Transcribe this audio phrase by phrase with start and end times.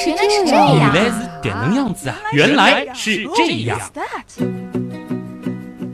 [0.00, 2.16] 是这样，原来是这能样子啊！
[2.32, 3.78] 原来是这样。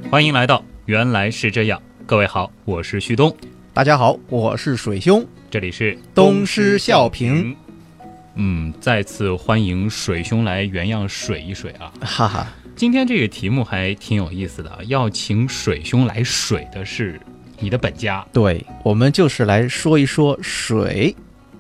[0.09, 1.77] 欢迎来到《原来是这样》，
[2.07, 3.37] 各位好，我是旭东，
[3.75, 7.53] 大家好，我是水兄，这里是东施效颦。
[8.37, 11.93] 嗯，再次欢迎水兄来原样水一水啊！
[12.01, 17.21] 哈哈，今天这个题目还挺有意思的，要请水兄来水的是
[17.59, 18.25] 你的本家。
[18.33, 21.13] 对，我们就是来说一说水。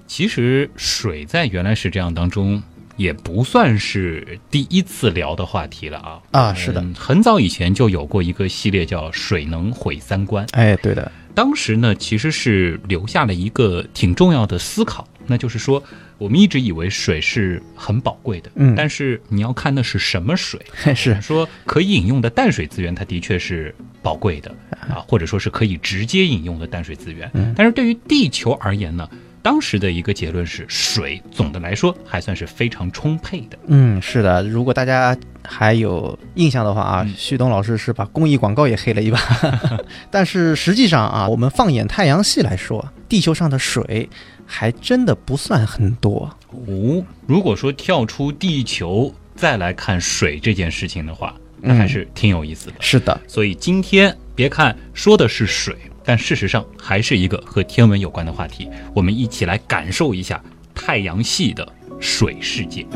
[0.07, 2.63] 其实水在原来是这样当中，
[2.97, 6.21] 也不算是第一次聊的话题了啊。
[6.31, 15.83] 啊，是的，嗯很早以前就有过一个系列叫“水能毁三观哎，对的，”，当时呢其实是留下了一个挺重要的思考，那就是说
[16.19, 20.59] 我们一直以为水是很宝贵的，嗯但是你要看的是什么水。
[20.95, 24.55] 是说可以饮用的淡水资源，它的确是宝贵的
[24.89, 27.31] 啊，或者说是可以直接饮用的淡水资源。
[27.35, 29.07] 嗯但是对于地球而言呢，
[29.47, 33.57] 当时的一个结论是，水总的来说还算是非常充沛的。
[33.69, 34.43] 嗯，是的。
[34.43, 39.21] 如果大家还有印象的话啊，旭东老师是把公益广告也黑了一把。
[40.11, 44.09] 但是实际上啊，我们放眼太阳系来说，地球上的水
[44.45, 46.29] 还真的不算很多。
[46.51, 52.75] 哦，如果说跳出地球再来看水这件事情的话，那嗯还是挺有意思的。
[52.81, 55.77] 是的，所以今天别看说的是水，
[56.07, 58.71] 但事实上还是一个和天文有关的话题。
[58.95, 61.67] 我们一起来感受一下太阳系的
[62.01, 62.87] 水世界。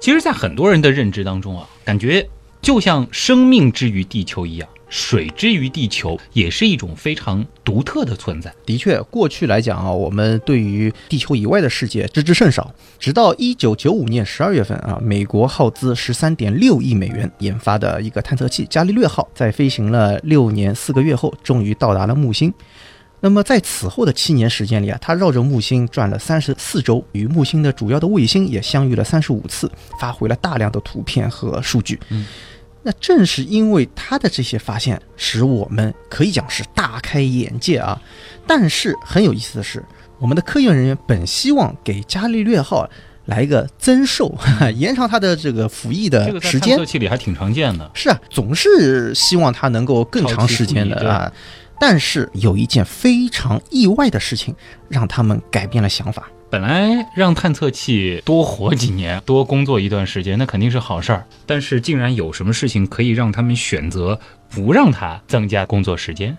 [0.00, 2.28] 其实，在很多人的认知当中啊，感觉
[2.62, 8.52] 就像生命之于地球一样，水之于地球也是一种非常独特的存在。
[8.64, 12.72] 的确，过去来讲啊，我们对于地球以外的世界知之甚少。
[12.98, 22.52] 直到一九九五年十二月份啊，美国耗资十三点六亿美元研发的一个探测器伽利略号，在飞行了六年四个月后，终于到达了木星。
[23.20, 29.70] 那么在此后的七年时间里啊，它绕着木星转了三十四周，与木星的主要的卫星也相遇了三十五次，
[30.00, 31.98] 发回了大量的图片和数据。
[32.10, 32.24] 嗯
[32.82, 38.00] 那正是因为他的这些发现，使我们可以讲是大开眼界啊。
[38.46, 39.84] 但是很有意思的是，
[40.18, 42.88] 我们的科研人员本希望给伽利略号
[43.26, 44.34] 来一个增寿，
[44.74, 46.84] 延长它的这个服役的时间探测。
[46.86, 47.90] 器里还挺常见的。
[47.94, 51.30] 是啊，总是希望它能够更长时间的啊。
[51.80, 54.54] 但是有一件非常意外的事情，
[54.88, 56.28] 让他们改变了想法。
[56.50, 61.26] 本来让探测器多活几年，多工作一段时间，那肯定是好事儿。
[61.44, 66.38] 但是竟然有什么事情可以让他们选择不让它增加工作时间？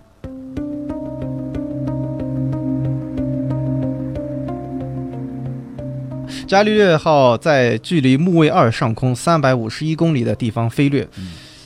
[6.48, 11.08] 伽利略号在距离木卫二上空三百五十一公里的地方飞掠。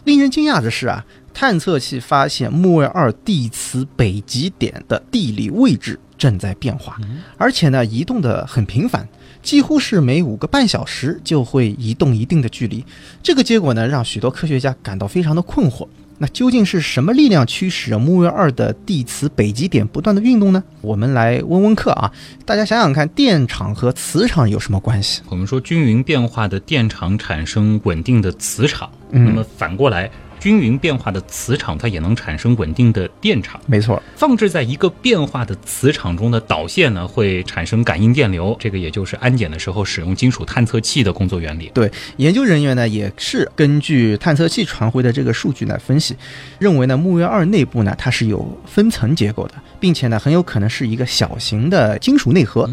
[0.03, 6.97] 令人惊讶的是啊，探测器发现木卫二地磁北极点的地理位置正在变化，
[7.37, 9.05] 而且呢，移动的很频繁，
[9.41, 12.81] 几乎是每五个半小时就会移动一定的距离。
[13.21, 15.85] 这个结果呢，让许多科学家感到非常的困惑。
[16.19, 20.63] 那究竟是什么力量驱使着木卫二的地磁北极点不断的运动呢？
[20.79, 22.09] 我们来问问课啊，
[22.45, 25.21] 大家想想看，电场和磁场有什么关系？
[25.27, 30.09] 我们说均匀变化的电场产生稳定的磁场，嗯那么反过来，
[30.43, 33.61] 均匀变化的磁场它也能产生稳定的电场。
[33.65, 41.71] 没错，放置在一个变化的磁场中的导线呢，会产生感应电流，这个也就是安检的时候使用金属探测器的工作原理。
[41.73, 46.13] 对，研究人员呢也是根据探测器传回的这个数据来分析，
[46.59, 52.69] 认为呢木卫二内部呢它是有分层结构的，并且呢很有可能是一个小型的金属内核，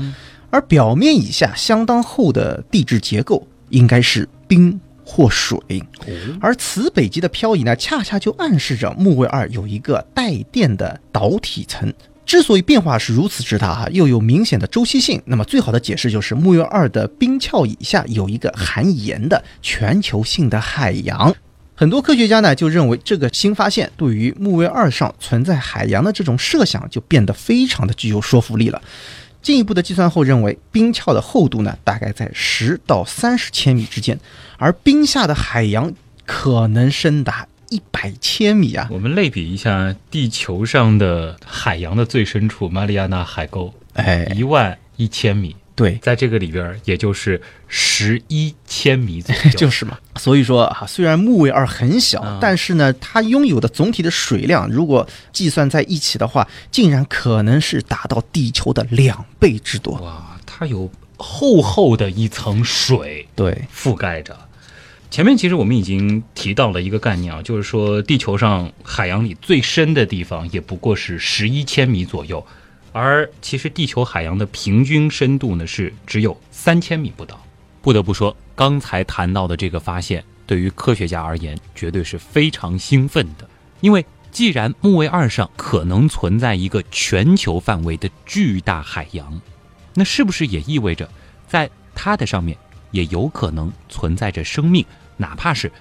[0.50, 4.80] 而表面以下相当厚的地质结构应该是冰
[5.10, 5.58] 或水。
[6.40, 11.92] 而磁北极的漂移呢，恰恰就暗示着木卫二有一个带电的导体层。
[12.24, 21.34] 之所以变化是如此之大哈，又有明显的周期性，那么最好的解释就是木卫二的冰壳以下有一个含盐的全球性的海洋。
[21.74, 28.80] 很多科学家呢就认为这个新发现对于木卫二上存在海洋的这种设想就变得非常的具有说服力了。
[29.42, 34.18] 进一步的计算后认为，冰壳的厚度呢大概在十到三十千米之间，
[34.58, 35.92] 而冰下的海洋
[36.26, 38.88] 可能深达一百千米啊！
[38.90, 49.50] 我们类比一下地球上的海洋的最深处——马里亚纳海沟，哎，一万一千米，对，在这个里边也就是十一千米左右。
[49.56, 49.96] 就是嘛。
[50.16, 59.94] 所以说啊，虽然木卫二很小，啊但是呢，它拥有的总体的水量，如果计算在一起的话，竟然可能是达到地球的两倍之多。
[60.00, 64.36] 哇，它有厚厚的一层水对，覆盖着。
[65.10, 72.46] 前面其实我们已经提到了一个概念啊，就是说地球上海洋里最深的地方也不过是十一千米左右，
[72.92, 77.40] 而其实地球海洋的平均深度呢是只有三千米不到。
[77.82, 83.48] 不得不说，刚才谈到的这个发现，对于科学家而言绝对是非常兴奋的，
[83.80, 89.40] 因为既然木卫二上可能存在一个全球范围的巨大海洋，
[89.94, 91.08] 那是不是也意味着
[91.48, 92.56] 在它的上面
[92.90, 94.84] 也有可能存在着生命？
[95.16, 95.72] 哪怕是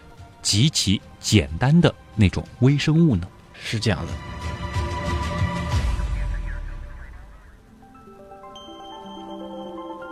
[0.42, 3.28] 极其简单的那种微生物呢？
[3.62, 4.39] 是这样的。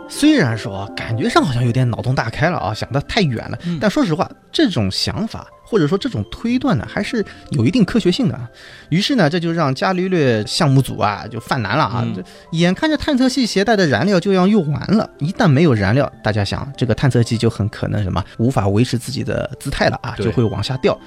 [0.08, 8.48] 虽然说感觉上好像有点脑洞大开了啊，想得太远了，但说实话，这种想法或者说这种推断呢，还是有一定科学性的。
[8.88, 12.06] 于是呢，这就让伽利略项目组啊就犯难了啊！
[12.16, 12.22] 这
[12.52, 20.98] 眼看着探测器携带的燃料就要用完了，一旦没有燃料，大家想这个探测器就很可能什么无法维持自己的姿态了啊，就会往下掉。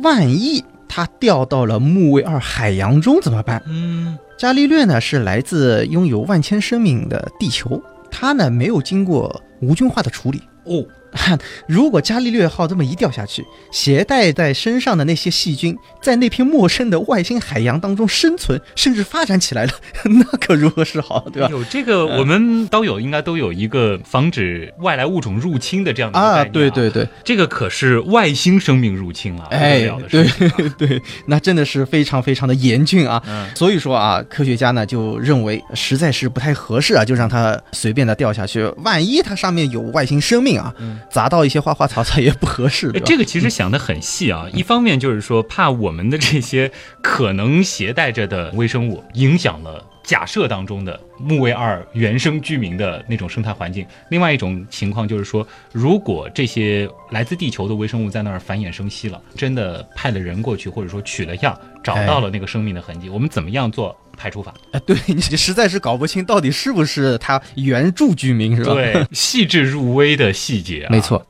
[0.00, 3.60] 万一它掉到了木卫二海洋中怎么办？
[3.66, 7.82] 嗯，伽利略呢是来自拥有万千生命的地球。
[8.10, 10.84] 它呢没有经过无菌化的处理哦。
[11.66, 19.72] 如果伽利略号这么一掉下去，携带在身上的那些细菌，在那片陌生的外星海洋当中生存，甚至发展起来了，
[20.04, 21.48] 那可如何是好，对吧？
[21.50, 30.26] 有这个，我们都有应该都有一个防止外来物种入侵的这样的啊，对对对，这个可是外星生命入侵了，哎，对
[30.78, 33.22] 对，那真的是非常非常的严峻啊。
[33.54, 40.74] 所以说啊，科学家呢就认为实在是不太合适啊，就让它随便的掉下去，万一它上面有外星生命啊。
[41.10, 42.90] 砸到一些花花草草也不合适。
[43.04, 46.70] 这个其实想的很细啊，一方面就是说怕我们的这些
[47.02, 63.94] 可能携带着的微生物影响了假设当中的木卫二原生居民的那种生态环境；另外一种情况就是说，如果这些来自地球的微生物在那儿繁衍生息了，真的派了人过去，或者说取了样，找到了那个生命的痕迹，我们怎么样做？
[64.16, 68.72] 排除法，哎， 对你实在是搞不清到底是不是它原住居民，是吧？
[68.72, 71.24] 对，细致入微的细节，没错。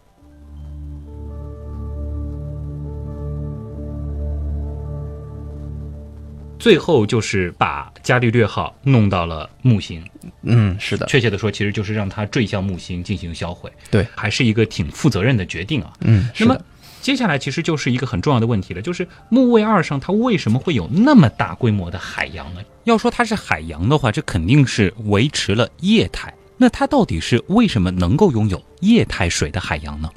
[6.58, 10.05] 最后就是把伽利略号弄到了木星，
[10.43, 16.58] 嗯，是的，确切的说，其实就是让它坠向木星进行销毁，对，还是一个挺负责任的决定啊，嗯，那么。
[17.00, 22.61] 接下来其实就是一个很重要的问题了，就是木卫二上它为什么会有那么大规模的海洋呢？
[22.84, 26.34] 要说它是海洋的话，这肯定是维持了液态。
[26.56, 30.11] 那它到底是为什么能够拥有液态水的海洋呢？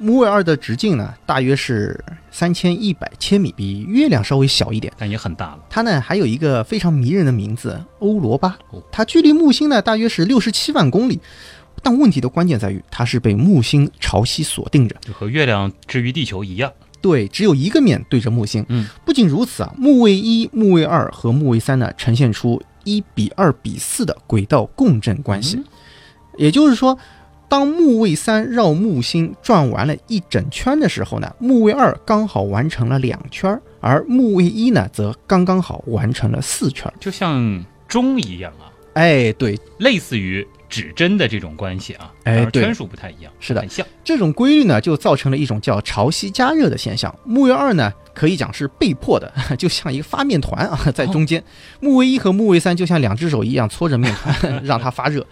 [0.00, 5.58] 哎，木卫二的直径呢，大约是三千一百千米，比月亮稍微小一点，但也很大了。
[5.68, 8.58] 它呢还有一个非常迷人的名字欧罗巴，
[8.90, 11.20] 它距离木星呢大约是六十七万公里。
[11.82, 16.70] 但问题的关键在于，它是被木星潮汐锁定着，就和月亮置于地球一样。
[17.00, 18.62] 对，只有一个面对着木星。
[18.68, 25.62] 嗯，不仅如此啊，木卫一、木卫二和木卫三呢，呈现出一比二比四的轨道共振关系。
[26.36, 26.98] 也就是说，
[27.50, 38.70] 当木卫三绕木星转完了一整圈的时候呢，木卫二刚好完成了两圈，而木卫一呢，则刚刚好完成了四圈，就像钟一样啊。
[38.94, 40.46] 哎，对，类似于。
[40.70, 43.84] 指针的这种关系啊，哎，圈数不太一样，是的，很像。
[44.04, 47.12] 这种规律呢，就造成了一种叫潮汐加热的现象。
[47.24, 51.42] 木卫二呢，可以讲是被迫的， 就像一个发面团啊，在中间。
[51.80, 55.26] 木卫一和木卫三就像两只手一样搓着面团， 让它发热。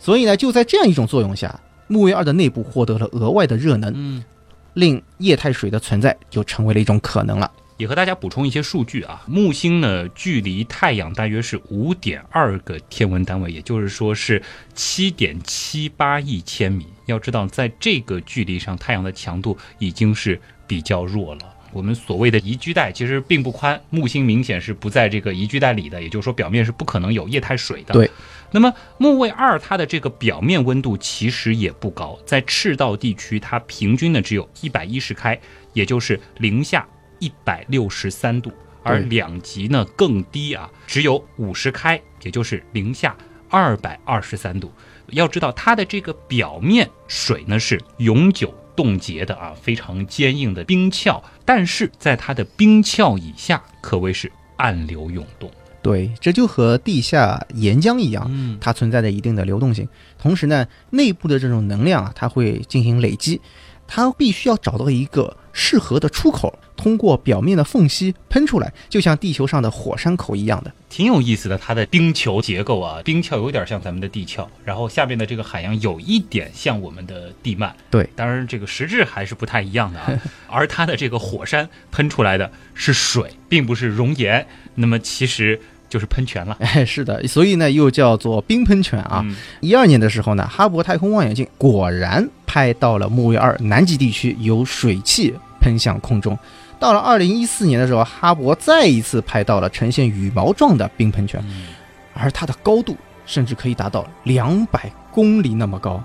[0.00, 4.24] 所以呢，就在这样一种作用下，木卫二的内部获得了额外的热能，嗯，
[4.72, 7.48] 令液态水的存在就成为了一种可能了。
[7.76, 14.42] 也和大家补充一些数据啊，木星呢距离太阳大约是五点二个天文单位，也就是说是
[14.74, 16.86] 七点七八亿千米。
[17.06, 21.40] 要知道，在这个距离上，太阳的强度已经是比较弱了。
[21.72, 27.94] 我们所谓的宜居带其实并不宽，木星明显是不在这个宜居带里的，也就是说表面是不可能有液态水的。
[27.94, 28.10] 对。
[28.50, 35.40] 那么木卫二它的这个表面温度其实也不高，在赤道地区它平均呢只有一百一十开，
[35.72, 36.86] 也就是零下。
[37.22, 38.50] 一百六十三度，
[38.82, 43.14] 而两极呢更低啊，只有五十开，也就是零下
[43.50, 44.72] 二百二十三度。
[45.08, 55.50] 要知道它的这个表面水呢是永久冻结的啊，非常坚硬的冰壳，但是在它的冰壳以下可谓是暗流涌动。
[55.82, 59.88] 对，这就和地下岩浆一样，嗯，它存在着一定的流动性。
[60.18, 63.40] 同时呢，内部的这种能量啊，它会进行累积，
[63.86, 66.58] 它必须要找到一个适合的出口。
[66.76, 70.72] 通过表面的缝隙喷出来，就像地球上的火山口一样的。
[70.88, 77.70] 挺有意思的，它的冰球结构啊，冰壳有点像咱们的地壳，然后下面的这个海洋有一点像我们的地幔。
[77.90, 80.10] 对，当然这个实质还是不太一样的啊。
[80.48, 84.46] 而它的这个火山喷出来的是水，并不是熔岩，
[84.76, 86.56] 那么其实就是喷泉了。
[86.60, 89.20] 哎， 是的，所以呢又叫做冰喷泉啊。
[89.24, 96.38] 嗯一二年的时候呢，哈勃太空望远镜果然拍到了木卫二南极地区有水汽喷向空中。
[96.78, 101.66] 到了二零一四年的时候，哈勃再一次拍到了呈现羽毛状的冰喷泉，嗯
[102.14, 106.02] 而它的高度甚至可以达到两百公里那么高。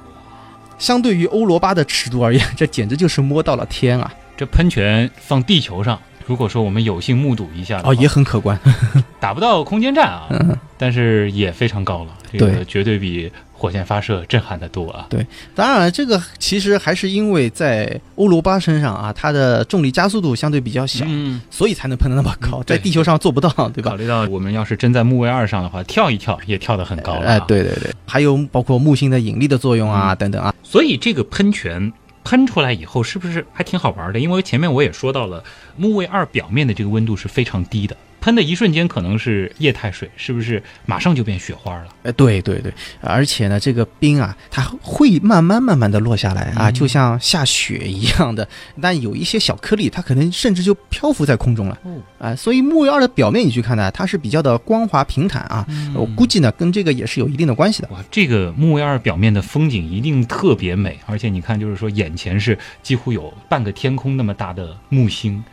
[0.77, 4.13] 相对于欧罗巴的尺度而言，这简直就是摸到了天啊！
[4.35, 8.59] 这喷泉放地球上，如果说我们有幸目睹一下哦，也很可观。
[9.19, 15.05] 打不到空间站啊，嗯，但是也非常高了，这个绝对比火箭发射震撼的多啊。
[15.09, 23.95] 对当然，这个其实还是因为在欧罗巴身上啊，它的重力加速度相对比较小，嗯，所以才能喷得那么高，嗯在地球上做不到，对吧考？
[23.95, 27.33] 虑到我们要是真在木卫二上的话，跳一跳也跳得很高了、啊。
[27.33, 30.53] 哎，，对对对，还有包括木星的引力的作用啊，嗯等等啊。
[30.63, 31.91] 所以这个喷泉
[32.25, 34.19] 喷出来以后，是不是还挺好玩的？
[34.19, 35.41] 因为前面我也说到了，
[35.77, 41.87] 木卫二表面的这个温度是非常低的，喷的一瞬间可能是液态水，是不是马上就变雪花了？
[42.01, 48.47] 哎，对对对，而且呢，这个冰啊，它会慢慢慢慢的落下来啊，嗯就像下雪一样的。
[48.81, 52.35] 但有一些小颗粒，它可能甚至就漂浮在空中了哦，啊。
[52.35, 55.63] 所以木卫二的表面你去看呢，它是比较的光滑平坦啊。
[55.93, 57.89] 我估计呢，跟这个也是有一定的关系的。
[57.91, 65.43] 哇，这个木卫二表面的风景一定特别美，而且你看，就是说眼前是几乎有半个天空那么大的木星，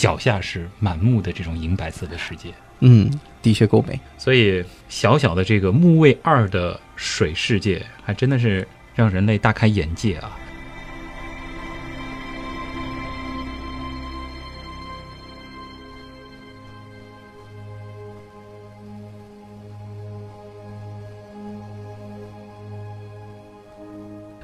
[0.00, 2.48] 脚下是满目的这种银白色的世界。
[2.78, 3.10] 嗯，
[3.42, 4.00] 的确够美。
[4.16, 10.38] 所以小小的这个木卫二的水世界，还真的是让人类大开眼界啊！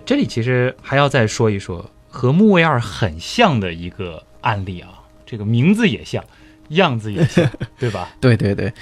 [0.04, 4.95] 这里其实还要再说一说和木卫二很像的一个案例啊，
[5.26, 6.24] 这个名字也像，
[6.68, 8.08] 样子也像， 对吧？
[8.20, 8.72] 对对对，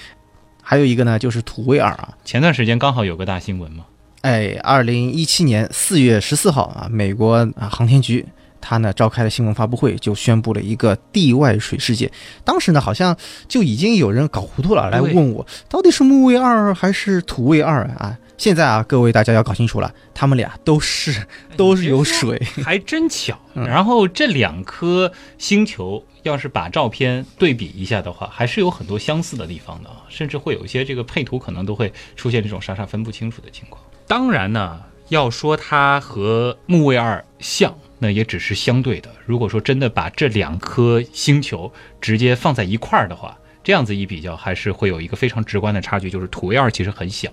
[0.62, 2.14] 还有一个呢，就是土卫二啊。
[2.24, 3.86] 前段时间刚好有个大新闻嘛，
[4.20, 8.24] 哎，二零一七年四月十四号啊，美国啊航天局
[8.60, 12.10] 它呢召开了新闻发布会，就宣布了一个地外水世界。
[12.44, 13.16] 当时呢，好像
[13.48, 18.18] 就已经有人搞糊涂了，来问我到底是木卫二还是土卫二啊？
[18.36, 21.26] 现在啊，各位大家要搞清楚了，他们俩都是
[21.56, 22.40] 都是有水。
[22.64, 23.38] 还真巧。
[23.54, 33.80] 嗯然后这两颗星球要是把照片对比一下的话，还是有很多相似的地方的啊，甚至会有一些这个配图可能都会出现这种傻傻分不清楚的情况。
[34.08, 39.08] 当然呢，要说它和木卫二像，那也只是相对的。
[39.24, 47.30] 如果说真的把这两颗星球直接放在一块儿的话，这样子一比较，还是会有一个非常直观的差距，就是土卫二其实很小。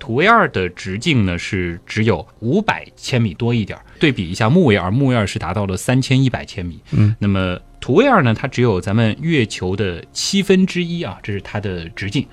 [0.00, 6.80] 土卫二的直径呢是只有五百千米多一点儿，对比一下木卫二，木卫二是达到了三千一百千米。
[6.90, 12.26] 嗯，那么土卫二呢，它只有咱们月球的七分之一啊，这是它的直径。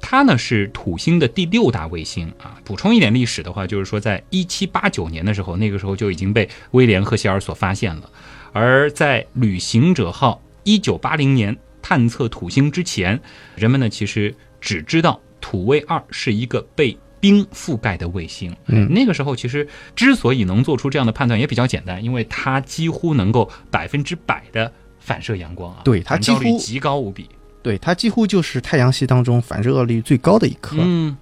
[0.00, 2.58] 它呢是土星的第六大卫星啊。
[2.64, 8.10] 补充一点历史的话，就是说在一七八九年的时候，那个时候就已经被威廉赫歇尔所发现了。
[8.52, 13.20] 而在旅行者号一九八零年探测土星之前，
[13.56, 18.54] 人们呢其实只知道土卫二是一个被冰覆盖的卫星。
[18.66, 27.28] 嗯那个时候其实之所以能做出这样的判断也比较简单，因为它几乎能够百分之百的反射阳光啊，对它几乎极高无比。
[27.62, 30.78] 对，它几乎就是太阳系当中反射率最高的一颗。
[30.80, 31.14] 嗯，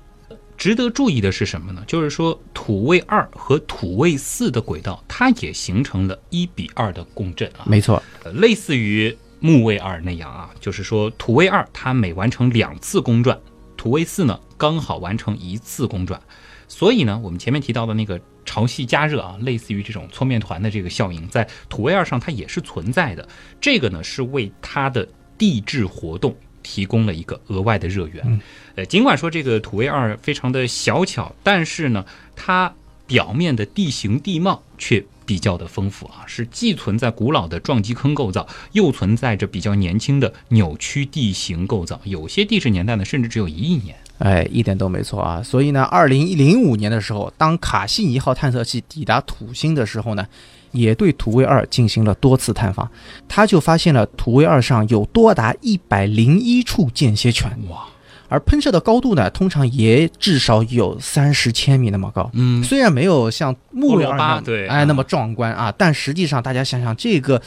[0.56, 1.82] 值得注意的是什么呢？
[1.86, 7.66] 就是说土卫二和土卫四的轨道，它也形成了一比二的共振啊。
[7.66, 13.36] 没错，呃类似于木卫二那样啊，就是说土卫二它每完成两次公转，
[13.78, 16.20] 土卫四呢刚好完成一次公转，
[16.66, 23.26] 所以呢，我们前面提到的那个潮汐加热啊，类似于这种搓面团的这个效应，在土卫二上它也是存在的。
[23.60, 25.08] 这个呢是为它的
[25.38, 28.40] 地质活动提供了一个额外的热源。
[28.74, 32.04] 呃，尽管说这个土卫二非常的小巧，但是呢，
[32.34, 32.74] 它
[33.06, 42.00] 表面的地形地貌却比较的丰富啊，是既存在古老的撞击坑构造，又存在着比较年轻的扭曲地形构造。
[42.04, 43.94] 有些地质年代呢，甚至只有一亿年。
[44.20, 45.42] 哎，一点都没错啊。
[45.42, 50.26] 所以呢，二零零五年的时候，当卡西尼号探测器抵达土星的时候呢，
[50.72, 52.90] 也对土卫二进行了多次探访，
[53.28, 57.86] 他就发现了土卫二上有多达一百零一处间歇泉，哇，
[58.28, 62.30] 而喷射的高度呢，通常也至少有三十千米那么高。
[62.34, 67.40] 嗯，虽然没有像木卫欧罗二那巴对哎那么壮观啊，但实际上大家想想，这个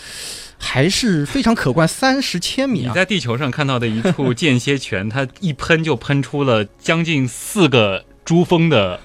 [0.58, 2.90] 还是非常可观，三十千米啊！
[2.90, 9.00] 你在地球上看到的一处间歇泉，它一喷就喷出了将近四个珠峰的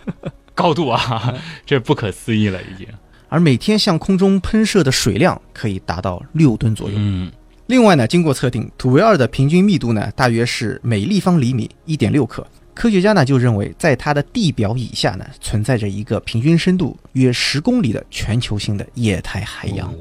[0.54, 1.34] 高度啊，
[1.66, 2.86] 这不可思议了已经。
[3.28, 6.94] 而每天向空中喷射的水量可以达到六吨左右。
[6.96, 7.30] 嗯，
[7.66, 12.46] 另外呢，经过测定，土卫二的平均密度呢，大约是每立方厘米一点六克。
[12.74, 19.88] 科学家呢就认为，在它的地表以下呢，存在着一个平均深度约十公里的全球性的液态海洋。
[19.88, 19.94] 哦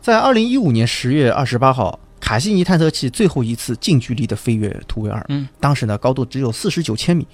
[0.00, 7.24] 在二零一五年十月二十八号，卡西尼探测器最后一次近距离的飞越土卫二，嗯，当时呢高度只有四十九千米。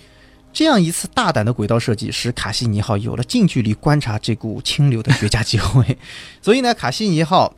[0.53, 5.97] 这样一次大胆的轨道设计，使卡西尼号有了近距离观察这股清流的绝佳机会。
[6.43, 7.55] 所以呢，卡西尼号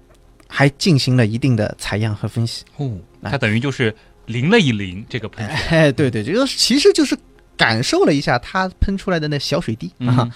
[0.50, 2.64] 还进行了一定的采样和分析。
[2.76, 2.90] 哦，
[3.22, 3.94] 它等于就是
[4.26, 5.56] 淋了一淋这个喷泉。
[5.70, 7.16] 哎，对对，这个其实就是
[7.56, 10.18] 感受了一下它喷出来的那小水滴啊。
[10.18, 10.32] 嗯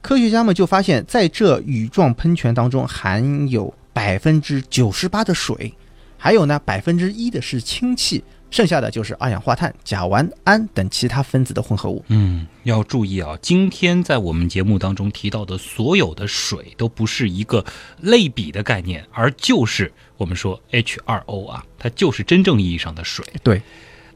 [0.00, 5.72] 科学家们就发现，在这羽状喷泉当中含有百分之九十八的水，
[6.18, 12.04] 还有呢百分之一的是氢气，剩下的就是二氧化碳、甲烷、氨等其他分子的混合物。
[12.08, 17.64] 嗯，要注意啊，今天在我们节目当中提到的所有的水都不是一个
[18.00, 23.24] 类比的概念，而就是我们说 H2O 啊，它就是真正意义上的水。
[23.42, 23.62] 对，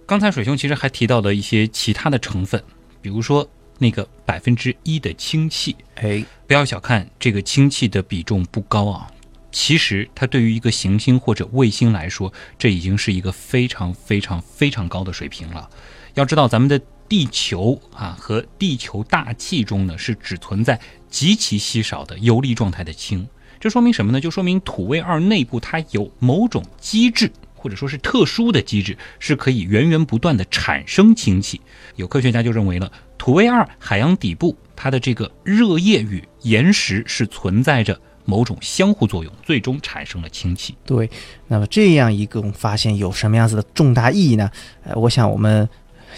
[0.04, 2.62] 刚才水兄其实还提到了一些其他的成分，
[3.00, 9.10] 比如说那个百分之一的氢气，哎，不要小看这个氢气的比重不高啊，
[9.56, 15.66] 其实它对于一个行星或者卫星来说，这已经是一个非常非常非常高的水平了。
[16.12, 23.26] 要知道，咱们的地球啊和地球大气中呢是只存在极其稀少的游离状态的氢，
[23.58, 24.20] 这说明什么呢？
[24.20, 27.32] 就说明土卫二内部它有某种机制。
[27.58, 31.60] 或者说是特殊的机制，是可以源源不断的产生氢气。
[31.96, 40.74] 有科学家就认为了，土卫二海洋底部它的这个热液与岩石是存在着某种相互作用，最终产生了氢气。
[40.84, 41.08] 对。
[41.48, 44.50] 那么这样一个发现有什么样子的重大意义呢？
[44.84, 45.68] 呃，我想我们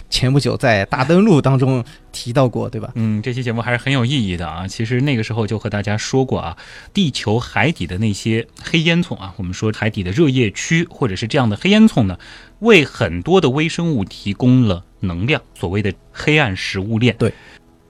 [0.09, 2.91] 前不久在大登陆当中提到过，对吧？
[2.95, 4.67] 嗯，这期节目还是很有意义的啊。
[4.67, 6.57] 其实那个时候就和大家说过啊，
[6.95, 12.19] 地球海底的那些黑烟囱啊，我们说海底的热液区或者是这样的黑烟囱呢，
[12.61, 17.15] 为很多的微生物提供了能量，所谓的黑暗食物链。
[17.19, 17.35] 对，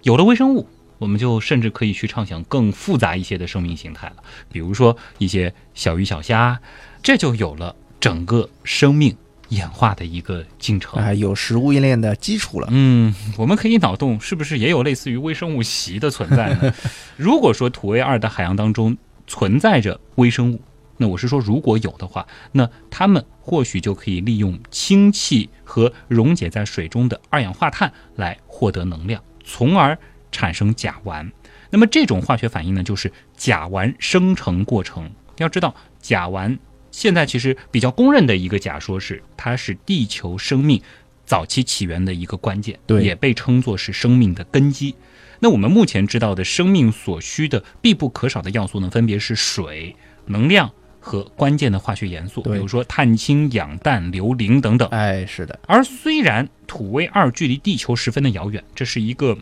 [0.03, 0.67] 有了微生物，
[0.99, 4.17] 我们就甚至可以去畅想更复杂一些的生命形态了，
[4.51, 6.61] 比如说一些小鱼小虾，
[7.03, 9.17] 这就有了整个生命
[9.49, 11.01] 演化的一个进程。
[11.03, 12.69] 啊、有食物链的基础了。
[12.71, 16.75] 嗯，我们可以脑洞，是不是也有类似于微生物席的存在呢？
[17.17, 20.61] 如果说土卫二的海洋当中存在着微生物，
[20.97, 29.97] 那我是说如果有的话，那它们或许就可以利用氢气和溶解在水中的二氧化碳来获得能量，从而
[30.31, 31.31] 产生甲烷。
[31.71, 35.11] 那么这种化学反应呢，就是甲烷生成过程。
[35.37, 36.59] 要知道，甲烷
[36.91, 40.81] 现在其实比较公认的一个假说是，它是地球生命
[41.25, 44.95] 早期起源的一个关键，对也被称作是生命的根基。
[45.41, 49.95] 那我们目前知道的生命所需的必不可少的要素呢，分别是水、
[50.27, 54.89] 能量和关键的化学元素，比如说碳、氢、氧、氮、硫、磷等等。
[54.89, 59.39] 哎，是的，而虽然土卫二距离地球十分的遥远，这是一个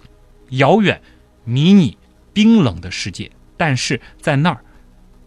[0.51, 1.01] 遥远、
[1.45, 1.97] 迷你、
[2.33, 4.61] 冰冷的世界，但是在那儿，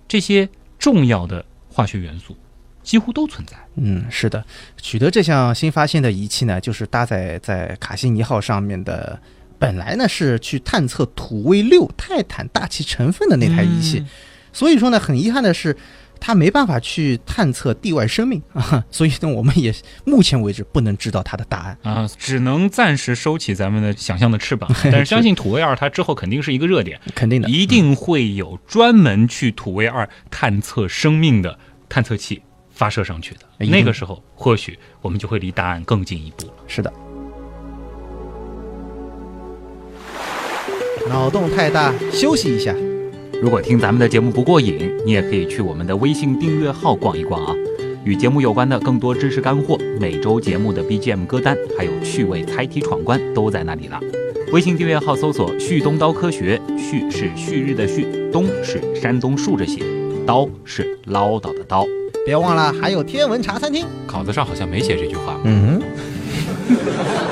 [0.07, 2.37] 这些重要的化学元素
[2.83, 3.57] 几乎都存在。
[3.75, 4.45] 嗯，是的，
[4.77, 9.19] 取得这项新发现的仪器呢，就是搭载在卡西尼号上面的，
[9.57, 14.07] 本来呢是去探测土卫六泰坦大气成分的那台仪器，嗯
[14.51, 15.77] 所以说呢，很遗憾的是。
[16.19, 19.73] 它没办法去探测地外生命啊， 所以呢，我们也
[20.05, 21.77] 目前为止不能知道它的答案。
[21.83, 33.41] 啊，只能暂时收起咱们的想象的翅膀， 但是相信土卫二它之后肯定是一个热点，肯定的，一定会有专门去土卫二探测生命的探测器发射上去的。
[33.65, 36.53] 那个时候，或许我们就会离答案更进一步了。
[36.67, 36.91] 是的。
[41.07, 42.75] 脑洞太大，休息一下。
[43.41, 47.55] 如果听咱们的节目不过瘾，你也可以去我们的微信订阅号逛一逛啊。
[48.03, 53.97] 与节目有关的更多知识干货，每周节目的 BGM 歌单，还有趣味猜题闯关都在那里了。
[54.51, 59.83] 微信订阅号搜索“旭东刀科学”，旭是旭日的旭，东是山东竖着写，
[60.25, 61.85] 刀是唠叨的刀。
[62.25, 63.85] 别忘了还有天文茶餐厅。
[64.05, 65.39] 稿子上好像没写这句话。
[65.45, 65.81] 嗯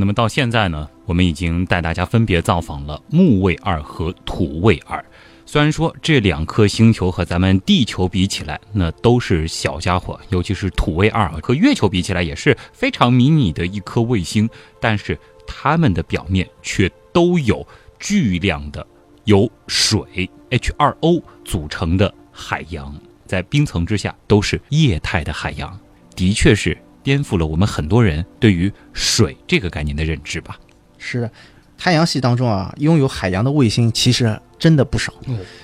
[0.00, 5.04] 那么到现在呢，我们已经带大家分别造访了木卫二和土卫二。
[5.44, 14.48] 虽然说这两颗星球和咱们地球比起来，那都是小家伙，尤其是土卫二和月球比起来也是非常迷你的一颗卫星，
[14.80, 17.66] 但是它们的表面却都有
[17.98, 18.86] 巨量的
[19.24, 25.78] 由水 H2O 组成的海洋，在冰层之下都是液态的海洋，
[26.16, 30.58] 的确是颠覆了我们很多人对于水这个概念的认知吧。
[30.98, 31.30] 是的，
[31.78, 35.12] 太阳系当中啊，拥有海洋的卫星其实真的不少。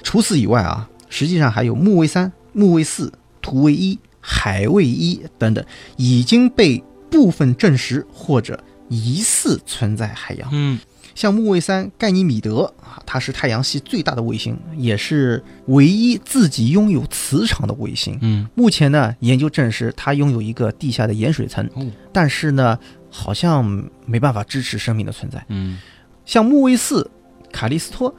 [0.03, 5.65] 除此以外啊，实际上还有木卫三、木卫四、土卫一、海卫一等等，
[5.97, 10.49] 已经被部分证实或者疑似存在海洋。
[10.53, 10.79] 嗯，
[11.17, 18.17] 像木卫三盖尼米德啊，它是太阳系最大的卫星，也是唯一自己拥有磁场的卫星。
[18.21, 22.79] 嗯，目前呢，研究证实它拥有一个地下的盐水层，哦但是呢，
[23.11, 23.65] 好像
[24.05, 25.43] 没办法支持生命的存在。
[25.49, 25.79] 嗯，
[26.27, 27.11] 像木卫四
[27.51, 28.15] 卡利斯托，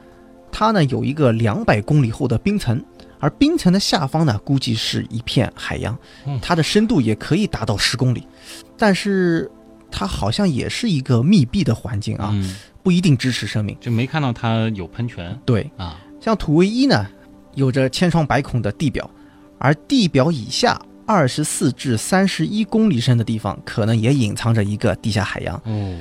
[0.50, 2.84] 它呢有一个两百公里厚的冰层，
[3.20, 8.26] 而冰层的下方呢，估计是一片海洋嗯，它的深度也可以达到十公里，
[8.76, 9.48] 但是
[9.88, 12.56] 它好像也是一个密闭的环境啊，嗯，
[12.88, 13.76] 不一定支持生命。
[13.78, 16.00] 就没看到它有喷泉对，啊。
[16.18, 17.06] 像土卫一呢，
[17.54, 19.10] 有着千疮百孔的地表，
[19.58, 25.54] 而地表以下二十四至三十一公里深的地方，可能也隐藏着一个地下海洋。
[25.66, 26.00] 哦，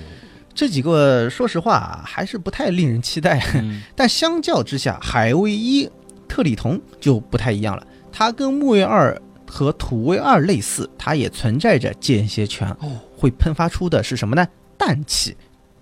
[0.56, 3.46] 这几个说实话还是不太令人期待。
[3.56, 5.90] 嗯 但相较之下，海卫一
[6.26, 14.48] 特里同就不太一样了，它跟木卫二和土卫二类似，它也存在着间歇泉，哦，会喷发出的是什么呢？
[14.78, 15.36] 氮气，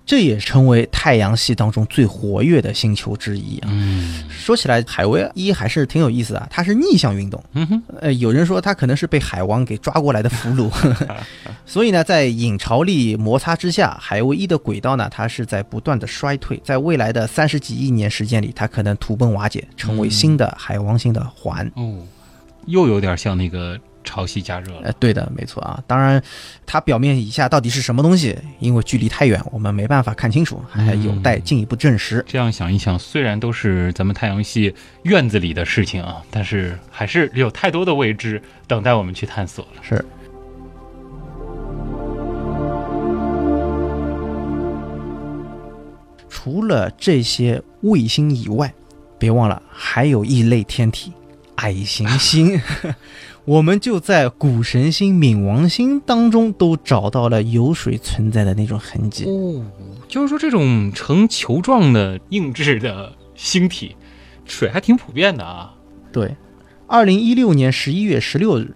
[0.06, 3.68] 这也成为太阳系当中最活跃的星球之一啊。
[3.72, 7.44] 嗯说起来，海卫一还是挺有意思的，它是逆向运动。
[7.54, 10.72] 嗯哼，呃，有人说它可能是被海王给抓过来的俘虏，
[11.66, 21.66] 所以呢，在引潮力摩擦之下，海卫一的轨道呢，它是在不断的衰退，在未来的三十几亿年时间里，它可能土崩瓦解，成为新的海王星的环。
[21.76, 21.98] 哦，
[22.68, 24.82] 又有点像那个潮汐加热了。
[24.84, 25.84] 呃，对的，没错啊。
[25.86, 26.22] 当然，
[26.66, 32.24] 它表面以下到底是什么东西，因为距离太远，我们没办法看清楚，还有待进一步证实。
[32.28, 39.82] 这样想一想，虽然都是咱们太阳系院子里的事情啊，但是还是有太多的未知等待我们去探索了。
[39.82, 40.06] 是。
[46.30, 48.72] 除了这些卫星以外，
[49.18, 51.12] 别忘了还有一类天体——
[51.58, 52.62] 矮行星。
[53.46, 59.26] 我们就在古神星冥王星当中都找到了有水存在的那种痕迹。
[59.26, 59.64] 哦，
[60.08, 63.96] 就是说这种呈球状的硬质的星体，
[64.46, 65.74] 水还挺普遍的啊。
[66.12, 66.36] 对，
[66.88, 68.76] 二零一六年十一月十六日，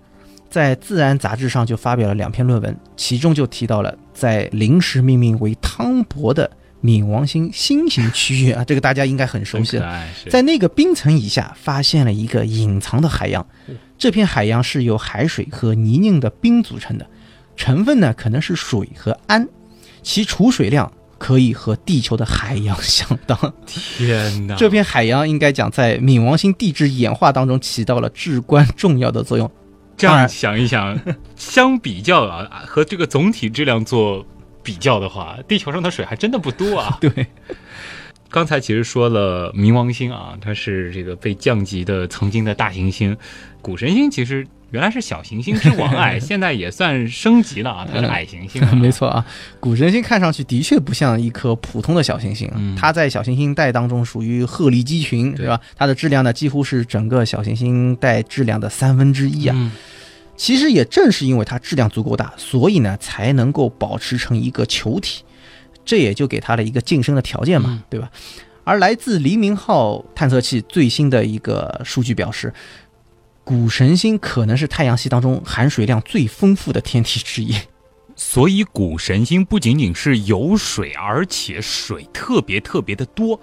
[0.49, 6.49] 在《自然》杂志上就发表了两篇论文，其中就提到了在临时命名为汤博的
[6.83, 10.05] 冥王星新型区域啊，这个大家应该很熟悉了。
[10.29, 13.45] 在那个冰层以下发现了一个隐藏的海洋，
[13.99, 17.05] 这片海洋是由海水和泥泞的冰组成的，
[17.57, 19.47] 成分呢可能是水和氨，
[20.01, 23.37] 其储水量可以和地球的海洋相当。
[23.65, 29.51] 天哪，这片海洋应该讲在冥王星地质演化当中起到了至关重要的作用。
[29.97, 30.97] 这样想一想，
[31.35, 34.25] 相比较啊，和这个总体质量做
[34.63, 36.97] 比较的话，地球上的水还真的不多啊。
[37.01, 37.27] 对，
[38.29, 43.17] 刚才其实说了冥王星啊，它是这个被降级的曾经的大行星，
[43.61, 48.71] 古神星其实原来是小行星之王哎， 现在也算升级了啊，它是矮行星、啊。
[48.79, 49.25] 没，错啊，
[49.59, 55.59] 古神星看上去的确不像一颗普通的小行星，嗯它在小行星带当中属于鹤立鸡群，对是吧？
[55.75, 59.55] 它的质量呢几乎是整个小行星带质量的三分之一啊。
[59.57, 59.71] 嗯
[60.37, 65.21] 其实也正是因为它质量足够大，所以呢才能够保持成一个球体，
[65.85, 68.11] 这也就给他了一个晋升的条件嘛，嗯对吧？
[68.63, 72.53] 而来自黎明号探测器最新的一个数据表示，
[73.43, 77.55] 谷神星可能是太阳系当中含水量最丰富的天体之一。
[78.15, 83.39] 所以谷神星不仅仅是有水，而且水特别特别的多。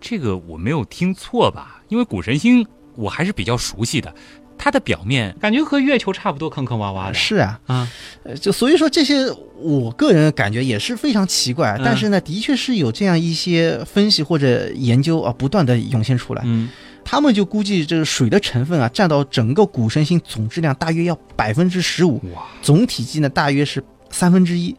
[0.00, 1.82] 这个我没有听错吧？
[1.88, 4.12] 因为谷神星我还是比较熟悉的，
[4.58, 7.14] 它的表面感觉和月球差不多，坑坑洼洼的。
[7.14, 7.88] 是啊，啊，
[8.24, 9.26] 呃，就所以说这些，
[9.58, 16.42] 我个人感觉也是非常奇怪，嗯但是呢，的确是有这样一些分析或者研究啊，不断的涌现出来。
[16.44, 16.68] 嗯，
[17.04, 24.74] 他们就估计这个水的成分啊，占到整个古神星总质量大约要百分之十五，哇，总体积呢大约是三分之一。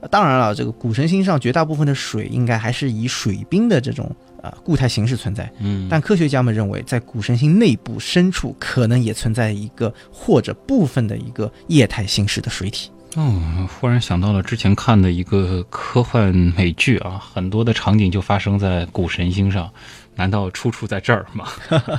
[0.00, 4.10] 呃当然了，这个古神星上绝大部分的水应该还是以水冰的这种
[4.42, 12.90] 呃固态形式存在，嗯，但科学家们认为，在古神星内部深处可能也存在一个或者部分的一个液态形式的水体。
[13.16, 19.68] 哦，忽然想到了之前看的一个科幻美剧啊，很多的场景就发生在古神星上，
[20.14, 21.48] 难道出处在这儿吗？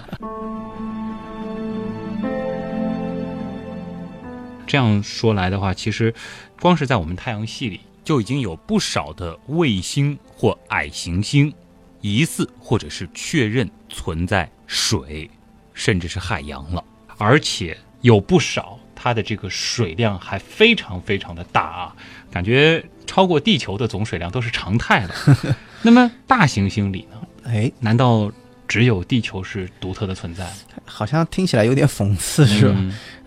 [4.66, 6.14] 这样说来的话，其实
[6.62, 11.54] 光是在我们太阳系里，就已经有不少的卫星或矮行星，
[12.02, 15.30] 疑似或者是确认存在水，
[15.74, 16.84] 甚至是海洋了，
[17.18, 18.78] 而且有不少。
[19.04, 21.96] 它的这个水量还非常非常的大啊，
[22.30, 25.16] 感觉超过地球的总水量都是常态了。
[25.82, 27.18] 那么大行星里呢？
[27.46, 28.32] 哎，难道
[28.68, 30.48] 只有地球是独特的存在？
[30.86, 32.80] 好像听起来有点讽刺，是吧？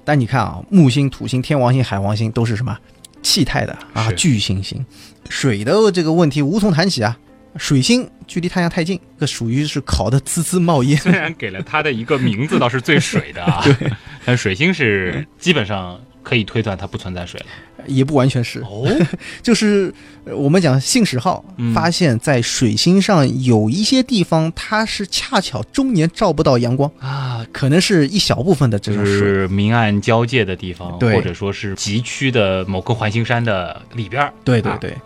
[0.05, 2.79] 但你看啊，木星、土星、天王星、海王星都是什么
[3.21, 4.87] 气态的啊巨行星，
[5.29, 7.19] 水的这个问题无从谈起啊。
[7.57, 10.99] 水星距离太阳太近，这属于是烤的滋滋冒烟。
[11.03, 13.91] 虽然给了它的一个名字倒是最水的啊， 对，
[14.25, 17.47] 但水星是基本上可以推断它不存在水了，
[17.87, 18.61] 也不完全是。
[18.61, 18.89] 哦。
[19.43, 19.93] 就是
[20.25, 26.91] 我们讲信使号发现，在水星上有一些地方，它是恰巧终年照不到阳光。
[26.99, 34.97] 啊，可能是一小部分的这种是明暗交界的地方，或者说是极区的某个环形山的里边对对对。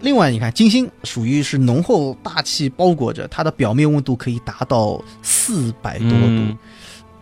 [0.00, 6.56] 另外，你看金星属于是浓厚大气包裹着，它的表面温度可以达到四百多度，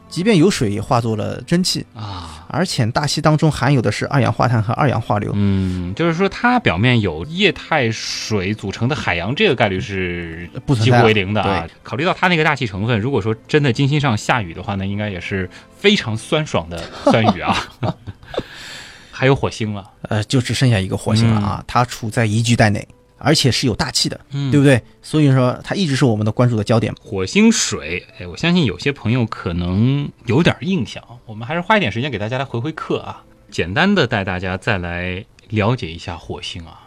[0.09, 2.47] 即便有水也化作了蒸汽啊！
[2.49, 10.49] 而且大气当中含有的是二氧化碳和二氧化硫，嗯，就是说它表面有液态水组成的海洋，这个概率是
[10.81, 11.67] 几乎为零的啊！
[11.83, 17.57] 考虑到它那个大气成分，如果说真的金星上下雨的话，那应该也是非常酸爽的酸雨啊！
[19.15, 21.65] 还有火星了，呃，就只剩下一个火星了啊！
[21.69, 24.83] 它处在宜居带内，而且是有大气的，嗯，对不对？
[25.03, 26.93] 所以说它一直是我们的关注的焦点。
[27.01, 33.23] 火星水，哎，我相信有些朋友可能有点印象，我们还是花一点时间给大家来回回课啊，
[33.53, 36.81] 简单的带大家再来了解一下火星啊。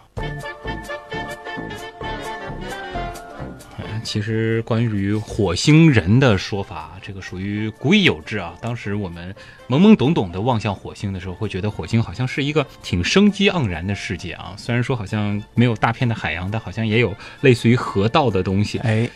[4.07, 8.55] 其实关于火星人的说法，这个属于古已有之啊。
[8.61, 9.35] 当时我们
[9.67, 14.55] 懵懵懂懂的望向火星的时候，会觉得火星好像是一个挺生机盎然的世界啊。
[14.57, 18.77] 虽然说好像没有大片的海洋，但好像也有类似于河道的东西。
[18.77, 19.09] 哎，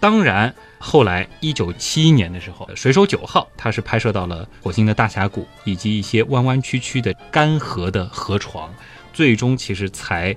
[0.00, 8.72] 当然，后来一九七一年的时候，水手九号它是拍摄到了火星的大峡谷以及一些弯弯曲曲的干涸的河床，
[9.12, 10.34] 最终其实才。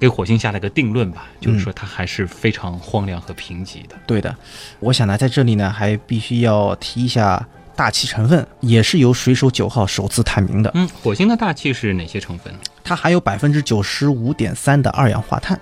[0.00, 3.94] 给火星下了个定论吧，就是说它还是非常荒凉和贫瘠的。
[4.06, 4.34] 对的，
[4.78, 10.70] 我想呢，在这里呢，还必须要提一下大气成分，也是由水手九号首次探明的。
[10.74, 12.52] 嗯，火星的大气是哪些成分？
[12.82, 15.60] 它含有百分之九十五点三的二氧化碳，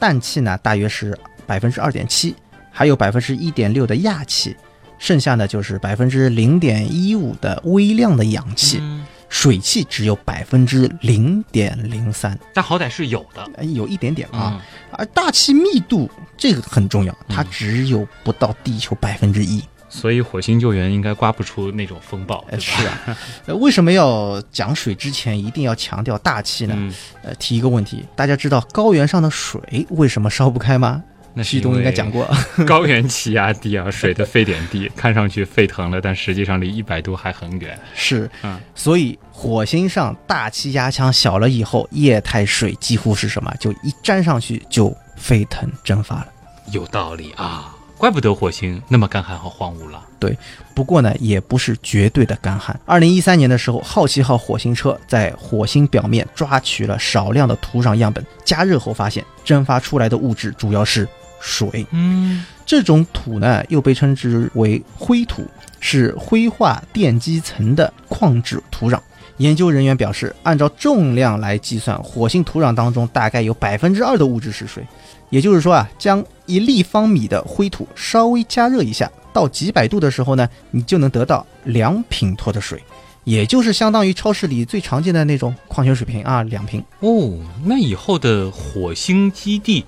[0.00, 2.34] 氮气呢大约是百分之二点七，
[2.72, 4.56] 还有百分之一点六的氩气，
[4.98, 8.82] 剩下的就是百分之零点一五的微量的氧气。
[9.30, 14.60] 水汽只有百分之零点零三，但好歹是有的，有一点点啊。
[14.90, 22.44] 而大气密度这个很重要，它只有不到地球百分之一，所以火星救援应该刮不出那种风暴。
[22.58, 23.16] 是啊，
[23.60, 26.92] 为什么要讲水之前一定要强调大气呢？
[27.22, 31.02] 呃，提一个问题，大家知道高原上的水为什么烧不开吗？
[31.34, 32.28] 那旭东应该讲过，
[32.66, 37.78] 高原气压低啊，水的沸点低， 看上去沸腾了，但实际上离一百度还很远。
[37.94, 43.54] 是，嗯，所以火星上大气压强小了以后，液态水几乎是什么？
[43.60, 46.26] 就一沾上去就沸腾蒸发了。
[46.72, 50.02] 有道理啊，怪不得火星那么干旱和荒芜了。
[50.18, 50.36] 对，
[50.74, 52.78] 不过呢，也不是绝对的干旱。
[52.86, 61.06] 二零一三年的时候，好奇号火星车在火星表面抓取了少量的土壤样本，加热后发现蒸发出来的物质主要是。
[61.42, 65.42] 水，嗯，这种土呢，又被称之为灰土，
[65.80, 69.00] 是灰化奠基层的矿质土壤。
[69.38, 74.86] 研究人员表示，按照重量来计算，火星土壤当中大概有百分之二的物质是水。
[75.30, 82.82] 也就是说啊，将一立方米的灰土稍微加热一下，到几百度的时候呢，你就能得到两瓶托的水，
[83.24, 86.84] 也就是相当于超市里最常见的那种矿泉水瓶啊，两瓶。
[87.00, 89.84] 哦，那以后的火星基地。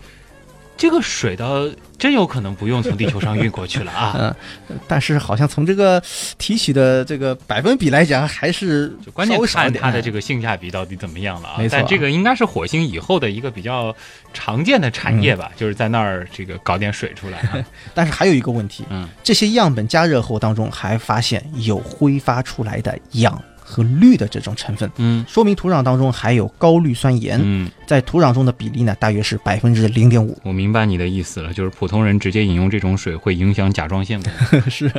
[0.82, 4.16] 这个水的真有可能不用从地球上运过去了啊！
[4.68, 6.02] 嗯，但是好像从这个
[6.38, 11.54] 提取的这个百分比来讲，还是关键看它的这个性价比到底怎么样了啊！
[11.58, 13.94] 没错，但这个应该是火星以后的一个比较
[14.34, 17.64] 常见的产业吧，就是在那儿这个搞点水出来。
[17.94, 23.40] 但是还有一个问题，嗯，这些样本加热后当中还发现有挥发出来的氧。
[23.64, 30.36] 和氯的这种成分，嗯说明土壤当中含有高氯酸盐，嗯，在土壤中的比例呢大约是百分之零点五。
[30.42, 34.60] 我明白你的意思了，就是普通人直接饮用这种水会影响甲状腺功能。
[34.68, 34.92] 是，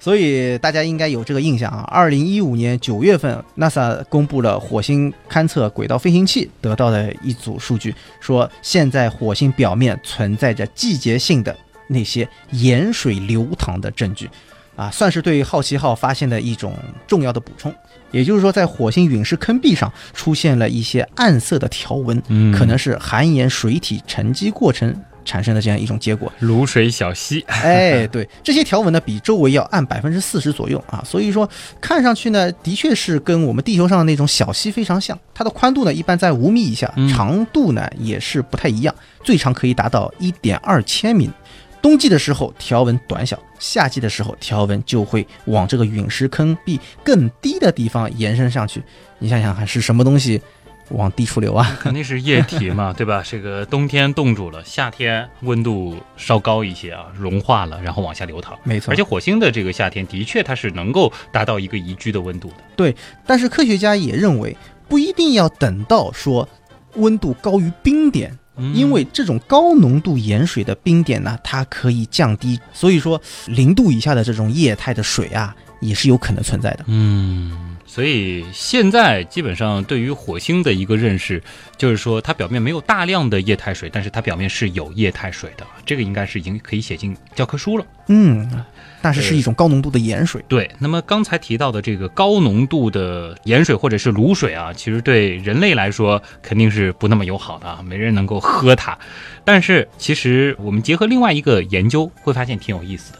[0.00, 1.80] 所以大家应该有这个印象啊。
[1.90, 11.54] 二零一五年九月份，NASA 公布了火星勘测轨道飞行器得到的一组数据，说现在火星表面存在着季节性的
[11.88, 14.28] 那些盐水流淌的证据，
[14.78, 16.72] 啊，算是对好奇号发现的一种
[17.08, 17.74] 重要的补充。
[18.12, 26.32] 也就是说，在火星陨石坑壁上出现了一些暗色的条纹，嗯可能是含盐水体沉积过程产生的这样一种结果。
[26.40, 31.46] 卤水小溪，哎，对，这些条纹呢比周围要暗百分之四十左右啊，所以说
[31.82, 35.18] 看上去呢，的确是跟我们地球上的那种小溪非常像。
[35.34, 41.28] 它的宽度呢一般在五米以下，嗯长度呢也是不太一样，最长可以达到一点二千米。
[41.80, 48.82] 冬季的时候条纹短小，夏季的时候条纹就会往这个陨石坑壁更低的地方延伸上去。
[49.18, 50.40] 你想想看，是什么东西
[50.90, 51.76] 往低处流啊？
[51.80, 53.22] 肯定是液体嘛，对吧？
[53.24, 58.58] 这个冬天冻住了，夏天温度稍高一些啊，融化了，然后往下流淌。
[58.64, 62.56] 没错而且火星的这个夏天的确它是能够达到一个宜居的温度的。
[62.74, 62.94] 对
[63.26, 64.56] 但是科学家也认为，
[64.88, 66.48] 不一定要等到说
[66.94, 68.38] 温度高于冰点，嗯
[68.74, 76.84] 因为这种高浓度盐水的冰点呢，它可以降低，所以说零度以下的这种液态的水啊，也是有可能存在的。
[76.86, 81.42] 嗯，所以现在基本上对于火星的一个认识，
[81.76, 85.66] 就是说它表面没有大量的液态水，但是它表面是有液态水的。
[85.86, 87.86] 这个应该是已经可以写进教科书了。
[88.08, 88.48] 嗯，
[89.00, 90.44] 但是是一种高浓度的盐水。
[90.48, 98.98] 对，那么刚才提到的这个高浓度的盐水或者是卤水啊，其实对人类来说肯定是不那么友好的啊，没人能够喝它。
[99.44, 103.18] 但是其实我们结合另外一个研究，会发现挺有意思的。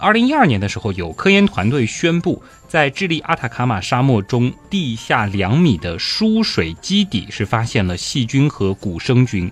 [0.00, 9.50] 二零一二年的时候，有科研团队宣布，在智利阿塔卡马沙漠中地下两米的输水基底是发现了细菌和古生菌。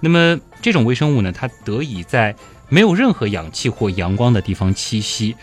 [0.00, 2.34] 那么这种微生物呢，它得以在
[2.72, 5.36] 没有任何氧气或阳光的地方栖息，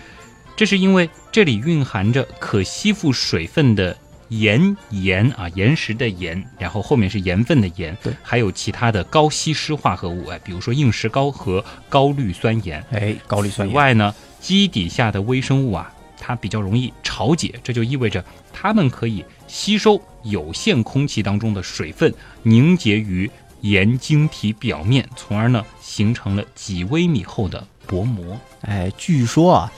[0.55, 3.95] 这是因为这里蕴含着可吸附水分的
[4.29, 12.83] 盐盐啊，岩石的盐，然后后面是盐分的盐，对还有其他的高稀释化合物，哎，比如说硬石膏和高氯酸盐。
[12.89, 13.77] 哎，高氯酸盐。
[13.77, 22.11] 外呢，基底下的微生物啊，它比较容易潮解，这就意味着它们可以吸收有限空气当中的水分，
[22.41, 23.29] 凝结于
[23.61, 28.39] 盐晶体表面，从而呢形成了几微米厚的薄膜。
[28.61, 29.71] 哎，据说啊，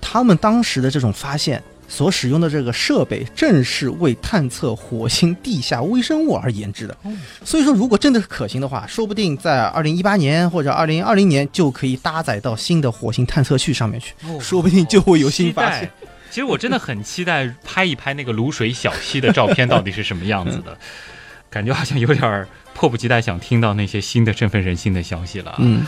[0.00, 6.96] 他们当时的这种发现所使用的这个设备，正是为探测火星地下微生物而研制的。
[7.44, 15.90] 所以说，如果真的是可行的话，说不定在二零一八年或者二零二零年就可以搭载到新的火星探测器上面去，说不定就会有新发现。
[16.30, 20.78] 其实我真的很期待拍一拍那个卤水小溪的照片到底是什么样子的，
[21.50, 25.58] 感觉好像有点儿迫不及待想听到那些新的振奋人心的消息了啊。
[25.60, 25.86] 嗯，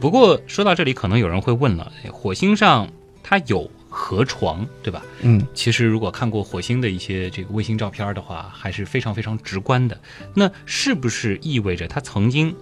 [0.00, 2.88] 不过说到这里，可能有人会问了，哎火星上
[3.22, 5.02] 它有河床，对吧？
[5.22, 10.00] 嗯，其实如果看过火星的一些这个卫星照片的话，还是非常非常直观的。
[10.34, 12.54] 那是不是意味着它曾经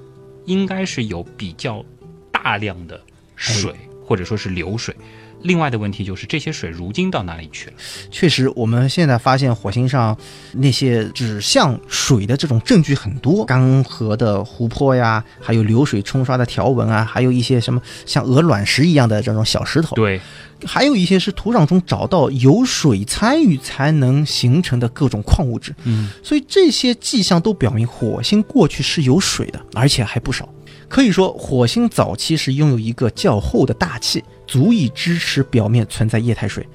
[0.47, 1.85] 应该是有比较
[2.33, 2.99] 大量的
[3.37, 4.97] 水，或者说是流水？
[5.43, 7.77] 另外的问题就是这些水如今到哪里去了？
[8.11, 10.17] 确实，我们现在发现火星上
[10.53, 20.21] 那些指向水的这种证据很多，干涸的湖泊呀，还有流水冲刷的条纹啊，还有一些什么像鹅卵石一样的这种小石头，对，
[20.65, 25.75] 还有一些是土壤中找到有水参与才能形成的各种矿物质。
[25.85, 30.49] 嗯，所以这些迹象都表明火星过去是有水的，而且还不少。
[30.89, 36.67] 可以说，火星早期是拥有一个较厚的大气，足以支持表面存在液态水。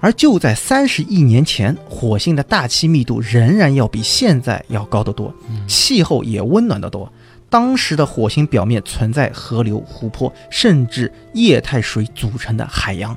[0.00, 5.34] 而就在三十亿年前，火星的大气密度仍然要比现在要高得多，
[5.66, 7.10] 气候也温暖得多。
[7.48, 13.16] 当时的火星表面存在河流、湖泊，甚至液态水组成的海洋。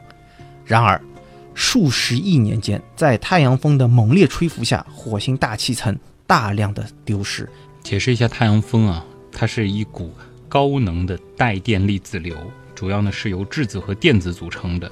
[0.64, 1.02] 然而，
[1.54, 7.50] 数十亿年间，在太阳风的猛烈吹拂下，火星大气层大量的丢失。
[7.84, 10.14] 解释一下太阳风啊，它是一股
[10.48, 12.38] 高能的带电粒子流，
[12.78, 14.90] 主要呢是由质子和电子组成的，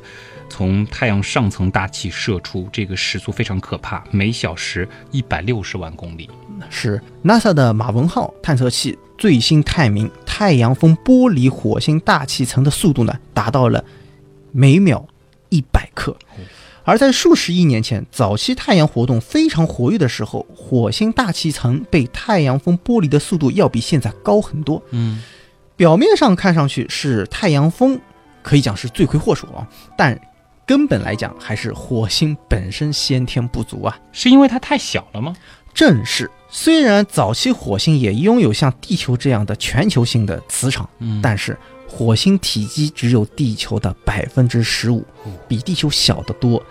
[0.50, 6.28] 从太阳上层大气射出，这个时速非常可怕，每小时一百六十万公里。
[6.72, 13.86] 是 NASA 的马文号探测器最新探明，太阳风剥离火星大气层的速度呢，达到了
[14.52, 15.06] 每秒
[15.50, 16.18] 一百克。
[16.86, 24.82] 而在数十亿年前，早期太阳活动非常活跃的时候，火星大气层被太阳风剥离的速度要比现在高很多。
[24.90, 25.22] 嗯，
[25.76, 28.00] 表面上看上去是太阳风，
[28.42, 29.68] 可以讲是罪魁祸首啊，
[29.98, 30.20] 但
[30.66, 34.00] 根本来讲还是火星本身先天不足啊。
[34.12, 35.36] 是因为它太小了吗？
[35.74, 41.58] 正是，虽然早期火星也拥有像地球这样的全球性的磁场，嗯但是
[41.88, 46.64] 火星体积只有地球的百分之十五哦，比地球小得多。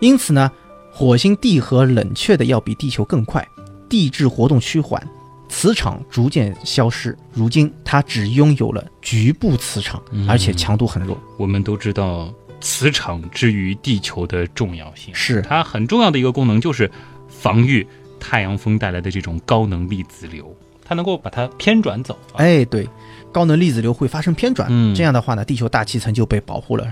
[0.00, 0.50] 因此呢，
[0.92, 3.46] 火星地核冷却的要比地球更快，
[3.88, 5.02] 地质活动趋缓，
[5.50, 7.14] 磁场逐渐消失。
[7.34, 11.20] 如今它只拥有了局部磁场，嗯而且强度很弱。
[11.36, 16.90] 我们都知道磁场之于地球的重要性，是它很重要的一个功能就是
[17.28, 17.86] 防御
[18.18, 22.16] 太阳风带来的这种高能粒子流，它能够把它偏转走。
[22.32, 22.88] 啊，哎，对，
[23.32, 26.86] 高能粒子流会发生偏转，嗯这样的话呢，地球大气层就被保护了。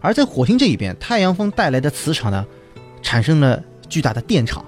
[0.00, 2.46] 而在火星这一边，太阳风带来的磁场呢，
[3.02, 4.64] 产生了巨大的电场，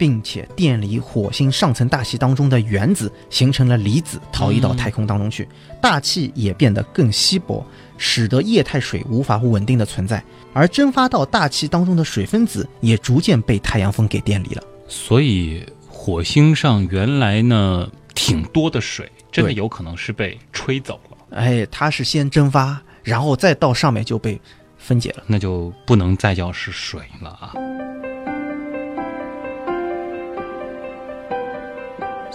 [0.00, 5.46] 并且电离火星上层大气当中的原子，形成了离子，逃逸到嗯太空当中去，
[5.78, 7.62] 大气也变得更稀薄，
[7.98, 10.24] 使得液态水无法稳定的存在，
[10.54, 14.62] 而蒸发到大气当中的水分子也逐渐被太阳风给电离了。
[14.88, 24.40] 所以火星上原来呢挺多的水，真的有可能是被吹走了，哎，它是先蒸发，然后再到上面就被
[24.78, 25.22] 分解了。
[25.26, 27.52] 那就不能再叫是水了啊。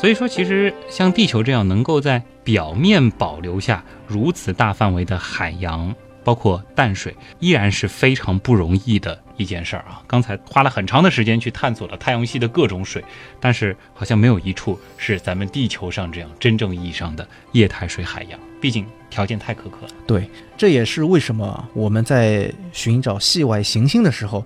[0.05, 10.03] 所以说，其实像地球这样能够在表面保留下如此大范围的海洋，包括淡水，依然是非常不容易的一件事儿啊。
[10.05, 13.03] 刚才花了很长的时间去探索了太阳系的各种水，
[13.39, 19.89] 但是好像没有一处是咱们地球上这样真正意义上的液态水海洋，毕竟条件太苛刻了。
[20.05, 24.45] 对，这也是为什么我们在寻找系外行星的时候，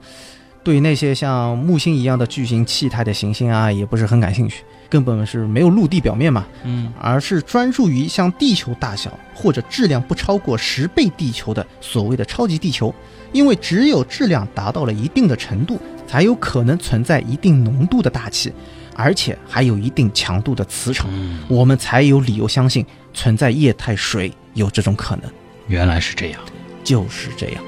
[0.64, 12.94] 对那些像木星一样的巨型气态的行星啊，也不是很感兴趣，根本是没有陆地表面嘛，嗯，而是专注于像地球大小或者质量不超过十倍地球的所谓的超级地球，
[13.32, 18.52] 因为只有质量达到了一定的程度，才有可能存在一定浓度的大气，
[18.96, 25.30] 而且还有一定强度的磁场，嗯我们才有理由相信存在液态水有这种可能。
[25.68, 26.42] 原来是这样。
[26.82, 27.64] 就是这样。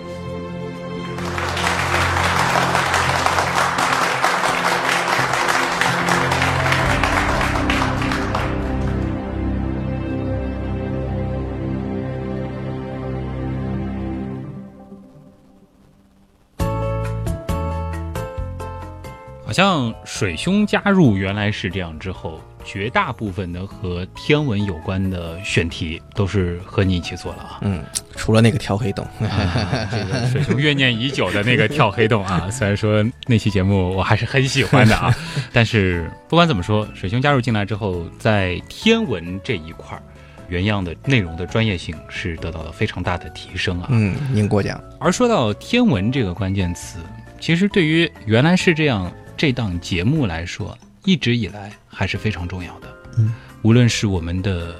[19.51, 27.59] 好像水兄加入原来是这样之后，绝大部分的和天文有关的选题都是和你一起做了啊。
[27.59, 27.83] 嗯，
[28.15, 35.13] 除了那个跳黑洞，啊这个水兄怨念已久的那个跳黑洞啊， 虽然说那期节目我还是很喜欢的啊，
[35.51, 40.01] 但是不管怎么说，水兄加入进来之后，在天文这一块儿，
[40.47, 43.87] 原样的内容的专业性是得到了非常大的提升啊。
[43.89, 44.81] 嗯，您过奖。
[44.97, 46.99] 而说到天文这个关键词，
[47.37, 49.11] 其实对于原来是这样
[49.41, 52.87] 这档节目来说，一直以来还是非常重要的。
[53.17, 53.33] 嗯，
[53.63, 54.75] 无论是我们的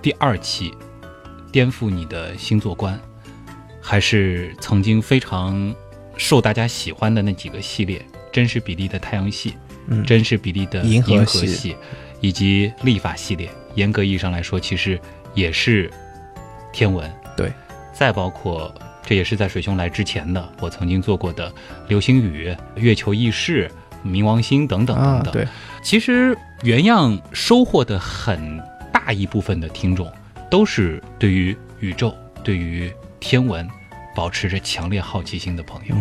[0.00, 0.72] 第二期
[1.50, 2.96] 颠覆你的星座观，
[3.82, 5.74] 还是曾经非常
[6.16, 8.00] 受大家喜欢的那几个系列，
[8.30, 9.56] 真实比例的太阳系、
[9.88, 11.76] 嗯，真实比例的银河系系
[12.20, 14.96] 以及历法系列，严格意义上来说，其实
[15.34, 15.92] 也是
[16.72, 17.12] 天文。
[17.36, 17.52] 对，
[17.92, 18.72] 再包括
[19.04, 21.52] 这也是在水兄来之前的，我曾经做过的
[21.88, 23.68] 流星雨、月球异世、
[24.06, 25.48] 冥王星等等等等。，啊对，
[25.82, 30.10] 其实原样收获的很大一部分的听众，
[30.50, 33.68] 都是对于宇宙、对于天文
[34.14, 35.96] 保持着强烈好奇心的朋友。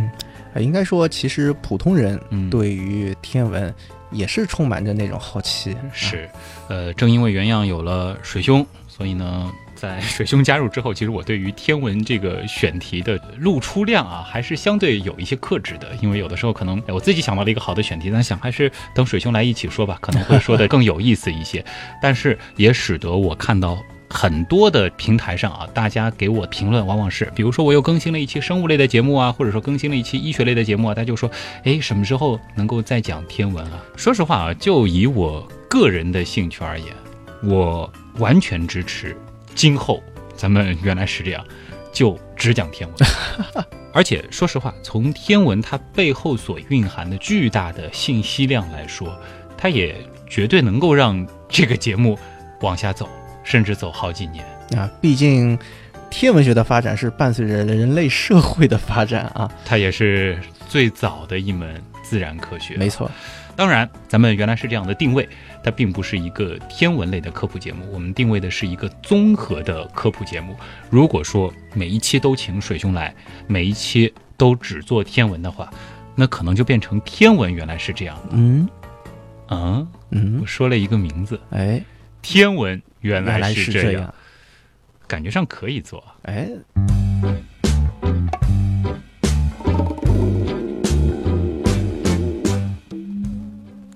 [0.61, 3.73] 应该说，其实普通人嗯对于天文
[4.09, 5.73] 也是充满着那种好奇。
[5.73, 6.29] 啊，是，
[6.69, 21.63] 呃，正因为原样有了水兄，所以呢，在水兄加入之后，其实我对于天文这个选题的露出量啊，还是相对有一些克制的，因为有的时候可能我自己想到了一个好的选题，但想还是等水兄来一起说吧，可能会说的更有意思一些。
[22.01, 23.77] 但是也使得我看到。
[24.07, 31.29] 很多的平台上啊，大家给我评论往往是，比如说我又更新了一期生物类的节目啊，或者说更新了一期医学类的节目啊，大家就说，
[31.63, 33.83] 哎，什么时候能够再讲天文啊？
[33.97, 36.87] 说实话啊，就以我个人的兴趣而言，
[37.43, 39.17] 我完全支持
[39.55, 40.03] 今后
[40.35, 41.43] 咱们原来是这样，
[41.91, 42.97] 就只讲天文。
[43.93, 49.17] 而且说实话，从天文它背后所蕴含的巨大的信息量来说，
[49.57, 49.95] 它也
[50.29, 52.19] 绝对能够让这个节目
[52.59, 53.07] 往下走，
[53.43, 54.45] 甚至走好几年。
[54.75, 55.57] 啊，毕竟
[56.09, 59.49] 天文学的发展是伴随着人类社会的发展啊。
[59.63, 60.37] 它也是
[60.67, 62.75] 最早的一门自然科学。
[62.75, 63.09] 没错，
[63.55, 65.27] 当然，咱们原来是这样的定位，
[65.63, 70.55] 它并不是一个天文类的科普节目，我们定位的是一个综合的科普节目。
[70.89, 73.15] 如果说每一期都请水兄来，
[73.47, 75.71] 每一期都只做天文的话，
[76.15, 78.29] 那可能就变成天文原来是这样的。
[78.31, 78.67] 嗯。
[79.49, 80.39] 嗯，嗯。
[80.41, 81.81] 我，说了一个名字，哎，
[82.21, 84.13] 天文原原来是样，这样，
[85.07, 86.03] 感觉上可以做。
[86.23, 86.49] 哎，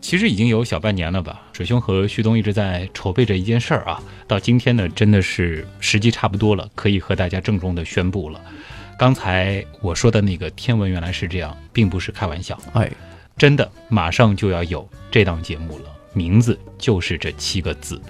[0.09, 4.01] 其实已经有小半年了吧，水兄和旭东一直在筹备着一件事儿啊。
[4.27, 8.41] 到今天呢，真的是时机差不多了，可以和大家郑重的宣布了。
[8.97, 12.89] 刚才我说的那个天文原来是这样，并不是开玩笑，哎，
[13.37, 18.01] 真的马上就要有这档节目了，名字就是这七个字，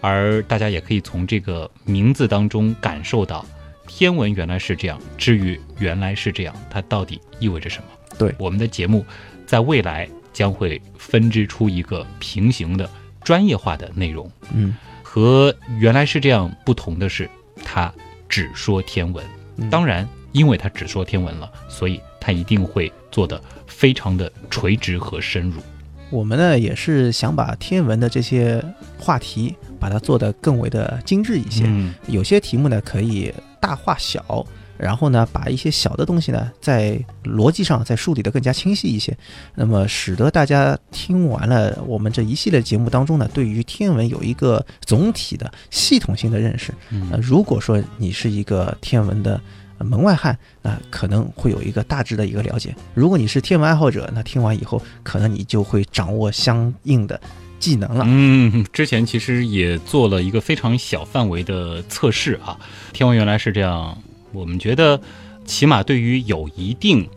[0.00, 3.44] 而大家也可以从这个名字当中感受到，
[3.88, 7.88] 天文原来是这样，至于原来是这样，它到底意味着什么？
[8.16, 9.04] 对我们的节目，
[9.44, 10.08] 在未来
[10.38, 12.88] 将会分支出一个平行的
[13.24, 14.72] 专业化的内容，嗯，
[15.02, 17.28] 和原来是这样不同的是，
[17.64, 17.92] 它
[18.28, 19.24] 只说天文。
[19.56, 25.60] 嗯当然，因为它只说天文了，所以它一定会做的非常的垂直和深入。
[26.08, 28.64] 我们呢也是想把天文的这些
[28.96, 31.64] 话题，把它做得更为的精致一些。
[31.66, 34.46] 嗯，有些题目呢可以大化小，
[34.78, 39.16] 然后呢把一些小的东西呢在逻辑上再梳理得更加清晰一些，
[39.54, 46.72] 那么使得大家听完了我们这一系列节目当中呢，对于天文有一个总体的系统性的认识。
[46.90, 49.40] 嗯呃，如果说你是一个天文的
[49.78, 57.20] 呃门外汉，那可能会有一个大致的一个了解；如果你是天文爱好者，那听完以后，可能你就会掌握相应的
[57.58, 58.04] 技能了。
[58.06, 62.56] 嗯，之前其实也做了一个非常小范围的测试啊。
[62.92, 63.96] 天文原来是这样，
[64.32, 65.00] 我们觉得
[65.44, 67.08] 起码对于有一定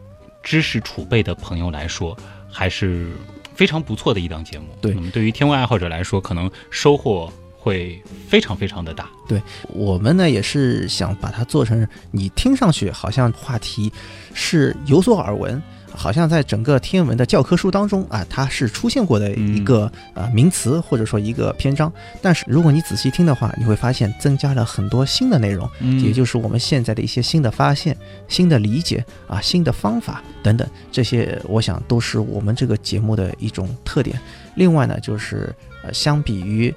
[0.42, 2.18] 知识储备的朋友来说，
[2.50, 3.12] 还是
[3.54, 4.66] 非常不错的一档节目。
[4.82, 9.10] 对我们对于天文爱好者来说，可能收获会非常非常的大。
[9.28, 13.92] 对我们呢也是想把它做成你听上去好像话题
[14.34, 15.62] 是有所耳闻，
[15.94, 21.92] 好像在整个天文的教科书当中啊，它是出现过的一个呃名词或者说一个篇章。
[22.22, 27.96] 但是如果你仔细听的话，你会发现增加了很多新的内容，嗯也就是我们现在的一些新的发现、
[28.28, 34.20] 新的理解啊、新的方法等等，这些我想都是我们这个节目的一种特点。
[34.56, 36.74] 另外呢，就是呃，相比于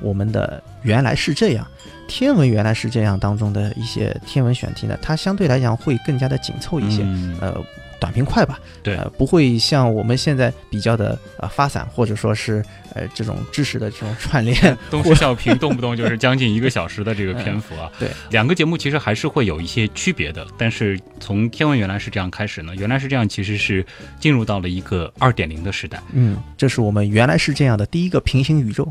[0.00, 1.66] 我们的原来是这样，
[2.08, 7.54] 天文原来是这样当中的一些天文选题呢，它相对来讲会更加的紧凑一些，嗯呃，
[8.00, 14.56] 短平快吧，对呃，不会像我们现在比较的呃发散，或者说是呃这种知识的这种串联，
[14.90, 17.90] 东施效颦，动不动就是将近一个小时的这个篇幅啊。
[18.00, 23.84] 对，两个节目其实还是会有一些区别的，但是从天文原来是这样开始呢，原来是这样，其实是
[24.18, 26.00] 进入到了一个二点零的时代。
[26.12, 28.90] 嗯，这是我们原来是这样的第一个平行宇宙。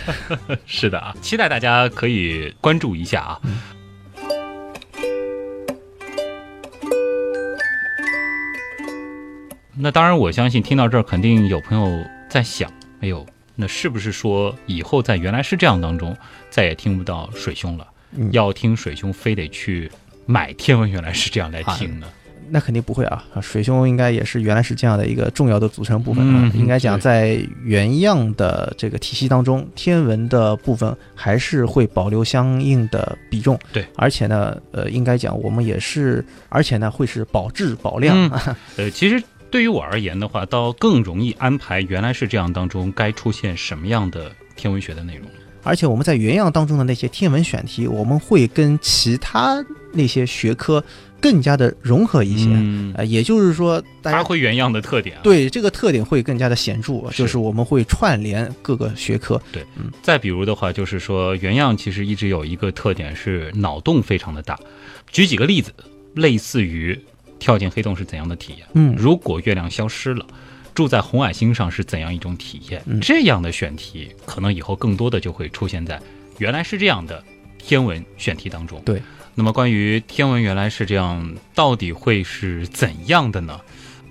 [0.64, 3.40] 是的啊，期待大家可以关注一下啊。
[9.82, 12.70] 那当然，我相信听到这儿，肯定有朋友在想，
[13.00, 13.24] 哎呦，
[13.56, 16.14] 那是不是说以后在原来是这样当中，
[16.50, 17.86] 再也听不到水兄了？
[18.12, 19.90] 嗯要听水兄，非得去
[20.26, 22.06] 买天文原来是这样来听呢？
[22.52, 23.24] 那肯定不会啊！
[23.32, 26.50] 啊水兄应该也是原来是这样的一个重要的组成部分啊。
[26.52, 33.56] 嗯应该讲，在原样的这个体系当中，天文的部分还是会保留相应的比重。
[33.72, 38.16] 对，而且呢，呃，应该讲我们也是，而且呢会是保质保量。
[38.16, 45.28] 嗯呃，其实对于我而言的话，倒更容易安排原来是这样当中该出现什么样的天文学的内容。
[45.62, 50.82] 而且我们在原样当中的那些天文选题，我们会跟其他那些学科
[51.20, 52.46] 更加的融合一些。
[52.48, 55.20] 嗯，呃，也就是说，大发挥原样的特点啊。
[55.22, 59.38] 对这个特点会更加的显著，是就是我们会串联各个学科。
[59.52, 64.58] 对，嗯再比如的话，就是说原样其实一直有一个特点是脑洞非常的大。
[65.12, 65.74] 举几个例子，
[66.14, 66.98] 类似于
[67.40, 68.66] 跳进黑洞是怎样的体验？
[68.74, 70.24] 嗯，如果月亮消失了，
[70.72, 72.80] 住在红矮星上是怎样一种体验？
[72.86, 76.00] 嗯这样的选题，可能以后更多的就会出现在
[76.38, 77.24] 原来是这样的
[77.58, 78.80] 天文选题当中。
[78.84, 79.02] 对。
[79.34, 83.58] 那么关于天文原来是这样，到底会是怎样的呢？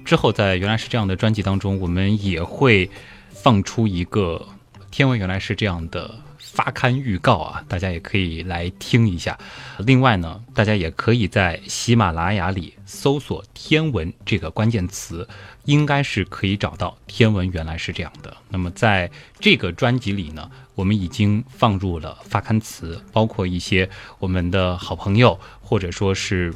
[0.03, 2.89] 之后在原来是这样的专辑当中，我们也会
[3.31, 4.43] 放出一个
[4.89, 6.15] 天文原来是这样的
[6.59, 9.39] 发刊预告啊，大家也可以来听一下。
[9.77, 15.25] 另外呢，大家也可以在喜马拉雅里搜索“天文”这个关键词，
[15.63, 18.35] 应该是可以找到“天文原来是这样的”。
[18.51, 23.89] 那么在这个专辑里呢，我们已经放入了发刊词，包括一些
[24.19, 26.53] 我们的好朋友或者说是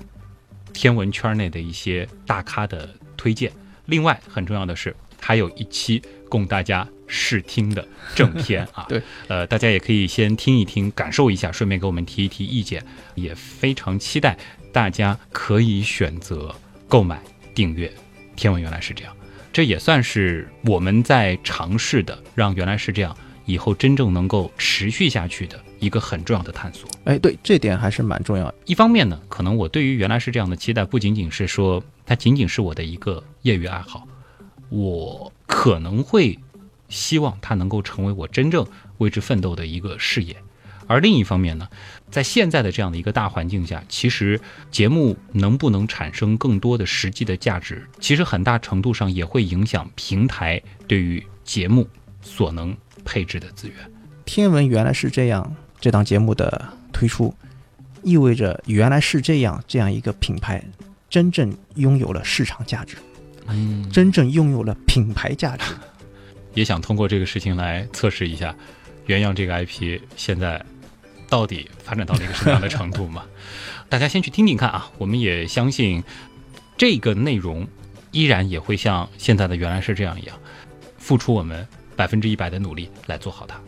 [0.73, 3.49] 天文圈内的一些大咖的推荐。
[3.85, 6.01] 另外很重要的是，还有一期
[6.33, 8.85] 供大家试听的正片啊。
[8.89, 12.83] 对，呃，大家也可以先听一听，感受一下，顺便给我们提一提意见。
[13.13, 14.35] 也非常期待
[14.71, 16.53] 大家可以选择
[16.87, 17.21] 购买
[17.53, 17.91] 订阅。
[18.35, 19.15] 天文原来是这样，
[19.51, 23.15] 这也算是我们在尝试的，让原来是这样
[23.45, 26.89] 以后真正能够持续下去的一个很重要的探索。
[27.03, 28.55] 哎，对，这点还是蛮重要的。
[28.65, 34.07] 一方面呢，可能我对于原来是这样的期待，不仅仅是说它仅仅是我的一个业余爱好，
[34.69, 36.39] 我可能会
[36.89, 38.65] 希望它能够成为我真正
[38.97, 40.35] 为之奋斗的一个事业。
[40.87, 41.69] 而另一方面呢，
[42.09, 44.41] 在现在的这样的一个大环境下，其实
[44.71, 51.87] 节目能不能产生更多的实际的价值，其实很大程度上也会影响平台对于节目
[52.23, 52.75] 所能
[53.05, 53.77] 配置的资源。
[54.25, 57.33] 天文原来是这样，这档节目的推出，
[58.01, 60.63] 意味着原来是这样这样一个品牌
[61.09, 62.97] 真正拥有了市场价值，
[63.47, 65.73] 嗯，真正拥有了品牌价值。
[66.53, 68.55] 也想通过这个事情来测试一下
[69.07, 70.63] 原样这个 IP 现在。
[71.29, 73.23] 到底发展到了一个什么样的程度嘛？
[73.89, 74.91] 大家先去听听看啊！
[74.99, 76.03] 我们也相信，
[76.77, 77.67] 这个内容
[78.11, 80.37] 依然也会像现在的原来是这样一样，
[80.99, 83.59] 付出我们百分之一百的努力来做好它。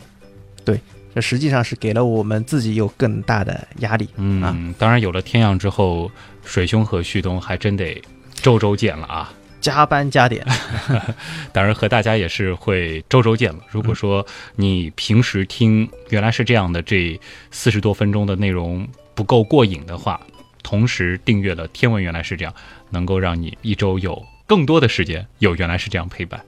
[0.64, 0.80] 对，
[1.12, 4.08] 这实际上是给了我们自己有更大的压力。
[4.14, 6.08] 嗯，当然有了天样之后，
[6.44, 8.00] 水兄和旭东还真得
[8.36, 9.34] 周周见了啊！
[9.66, 10.46] 加班加点，
[11.52, 13.58] 当然和大家也是会周周见了。
[13.68, 17.18] 如果说你平时听原来是这样的这
[17.50, 20.20] 四十多分钟的内容不够过瘾的话，
[20.62, 22.54] 同时订阅了天文原来是这样，
[22.90, 26.40] 能够让你一周有更多的时间有原来是这样陪伴。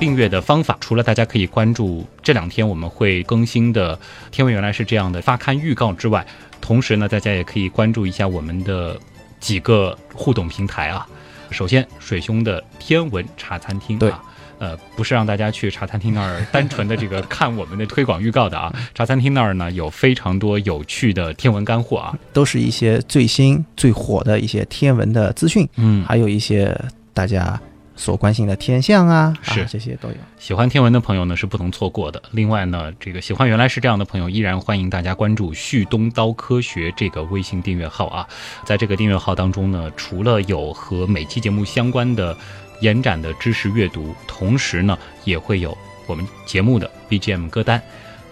[0.00, 3.96] 订阅的方法除了大家可以关注这两天我们会更新的
[4.32, 6.26] 天文原来是这样的发刊预告之外，
[6.60, 8.98] 同时呢，大家也可以关注一下我们的。
[9.40, 11.06] 几个互动平台啊，
[11.50, 14.22] 首先水兄的天文茶餐厅啊，
[14.58, 26.78] 呃，不是让大家去茶餐厅那儿单纯的这个看我们的推广预告的啊， 茶餐厅那儿呢有非常多有趣的天文干货啊，都是一些最新最火的一些天文的资讯，嗯，还有一些
[27.14, 27.60] 大家。
[27.98, 30.14] 所关心的天象啊，是这些都有。
[30.38, 32.22] 喜欢天文的朋友呢是不能错过的。
[32.30, 38.26] 另外呢，这个喜欢原来是这样的朋友，依然欢迎大家关注“旭东刀科学”这个微信订阅号啊。
[38.64, 42.34] 在这个订阅号当中呢，除了有和每期节目相关的
[42.80, 45.76] 延展的知识阅读，同时呢，也会有
[46.06, 47.82] 我们节目的 BGM 歌单。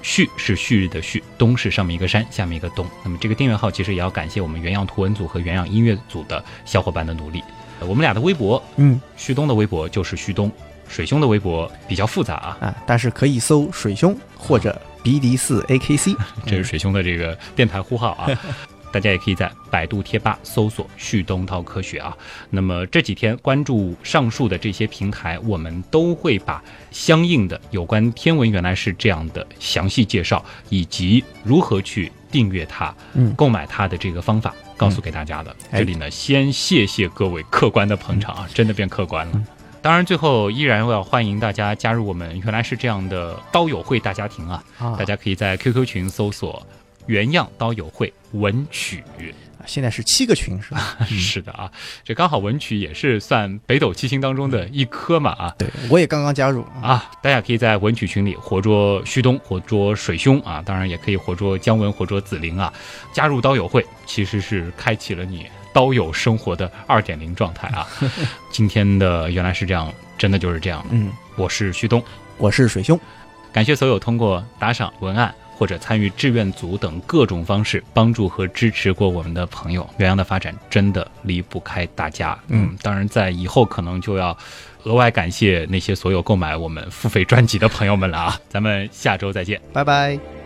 [0.03, 2.87] 旭是旭日的旭，东是上面一个山，下面一个东。
[3.03, 7.43] 那么这个订阅号其实也要感谢我们原样图文组和原样音乐组的小伙伴的努力。
[7.81, 10.51] 我们俩的微博，嗯，旭东的微博就是旭东，
[10.89, 16.14] 水兄的微博比较复杂啊，啊，但是可以搜水兄或者 B D 四 A K C，
[16.47, 18.29] 这是水兄的这个电台呼号啊，
[18.91, 22.16] 大家也可以在百度贴吧搜索旭东涛科学啊。
[22.49, 34.55] 那么这几天关注上述的这些平台，我们都会把相应的有关天文原来是这样的详细介绍，以及如何去订阅它、嗯，购买它的这个方法。
[34.77, 39.43] 告诉给大家的，这里呢，先谢谢各位客观的捧场啊，真的变客观了。
[39.83, 44.62] 当然，最后依然要欢迎大家加入我们原来是这样的刀友会大家庭啊，
[44.99, 46.66] 大家可以在 QQ 群搜索
[47.07, 49.05] “原样刀友会文曲”。
[49.67, 50.97] 现在是七个群是吧？
[51.07, 51.71] 是的啊，
[52.05, 55.55] 这刚好文曲也是算北斗七星当中的一颗嘛啊。
[55.59, 57.11] 对，我也刚刚加入啊。
[57.23, 62.73] 大家可以在文曲群里活捉旭东，活捉水兄啊，当然也可以活捉姜文，活捉紫菱啊。
[63.12, 67.87] 加入刀友会其实是开启了你刀友生活的二点零状态啊。
[68.51, 70.87] 今天的原来是这样，真的就是这样。
[70.91, 72.03] 嗯，我是旭东，
[72.39, 72.99] 我是水兄，
[73.53, 75.35] 感谢所有通过打赏文案。
[75.57, 82.38] 或者参与志愿组等各种方式帮助和支持过我们的朋友，远洋的发展真的离不开大家。
[82.48, 84.36] 嗯，当然在以后可能就要
[84.84, 88.40] 额外感谢那些所有购买我们付费专辑的朋友们了啊！
[88.48, 90.45] 咱们下周再见，拜拜。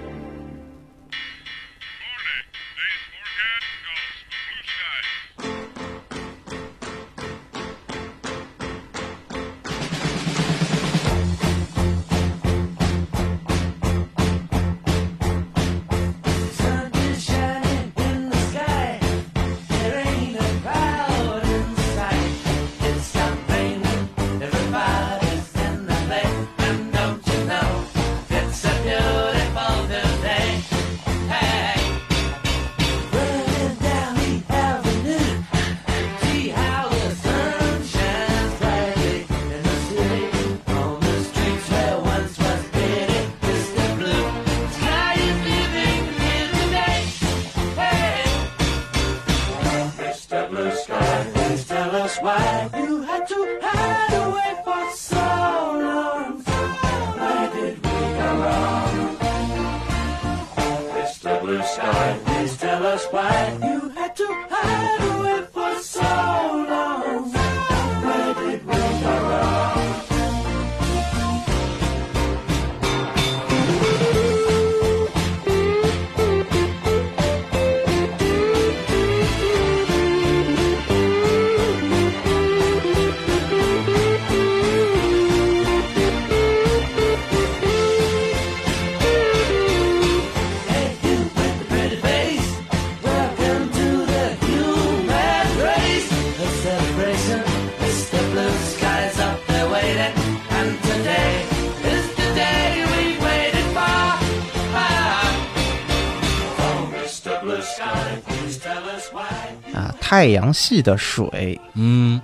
[109.74, 112.20] 啊，太阳系的水，嗯，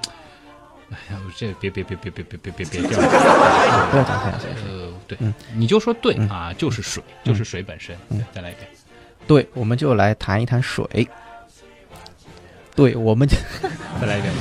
[0.90, 2.90] 哎呀，我这别别别别别别别别别这样。
[3.90, 4.46] 不要讲太阳系。
[4.66, 5.18] 呃，对，
[5.54, 7.96] 你就说对啊，就是水，就是水本身。
[8.08, 8.68] 对，再来一遍。
[9.26, 10.86] 对，我们就来谈一谈水。
[12.74, 13.36] 对，我们就
[14.00, 14.32] 再来一遍。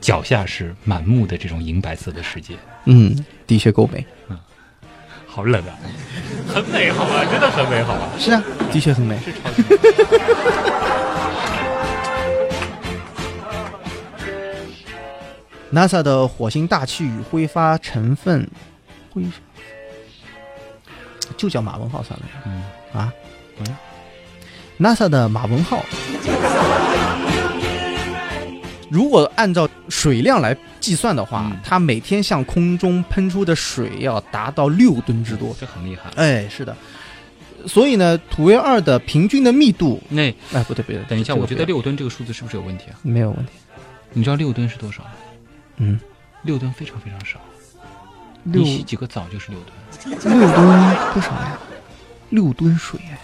[0.00, 2.54] 脚下是满目的这种银白色的世界，
[2.84, 4.06] 嗯，的确够美。
[5.36, 5.76] 好冷啊，
[6.48, 9.18] 很美好啊，真的很美好啊，是啊，的确很美。
[9.18, 9.78] 是超级美。
[15.70, 18.48] NASA 的火星大气与挥发成分，
[19.12, 19.22] 挥
[21.36, 22.26] 就叫马文浩算了。
[22.46, 22.62] 嗯，
[22.94, 23.12] 啊，
[23.58, 23.76] 嗯
[24.80, 25.84] ，NASA 的马文号，
[28.88, 35.54] 如果按照水量来计算的话，嗯它每天向空中喷出的水要达到六吨之多。
[35.60, 36.10] 这很厉害。
[36.16, 36.76] 哎，是的，
[37.66, 40.22] 所以呢，土卫二的平均的密度，那
[40.52, 42.98] 哎，不对不对，等一下，这个我觉得六吨这个数字是不是有问题啊？
[43.02, 43.52] 没有问题。
[44.12, 45.10] 你知道六吨是多少吗？
[45.78, 46.00] 嗯，
[46.42, 47.38] 六吨非常非常少，
[48.44, 50.56] 六你洗几个澡就是六吨，六吨
[51.12, 51.58] 多少呀，
[52.30, 53.18] 六吨水哎，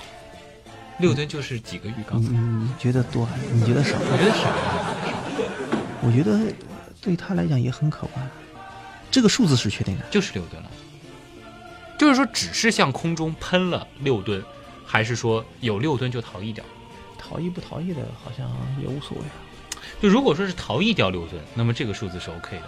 [1.03, 2.69] 六吨就是几个浴缸你。
[2.79, 3.99] 觉得多还是你觉得少？
[3.99, 4.63] 我觉得少啊，
[6.01, 6.41] 我觉得
[7.01, 8.31] 对他来讲也很可观。
[9.11, 10.71] 这个数字是确定的，就是六吨了。
[11.99, 14.43] 就是说，只是向空中喷了六吨，
[14.87, 16.65] 还是说有六吨就逃逸掉？
[17.19, 18.49] 逃逸不逃逸的，好像
[18.81, 19.35] 也无所谓啊。
[20.01, 22.63] 就如果说是逃逸掉六吨，那么这个数字是 OK 的。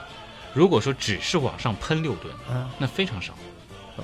[0.53, 3.33] 如果说只是往上喷六吨，啊，那非常少，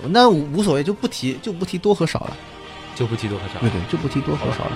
[0.09, 2.37] 那无所谓，就不提就不提多和少了。
[3.01, 3.59] 就不提多和少。
[3.61, 4.72] 对对，就不提多和少了。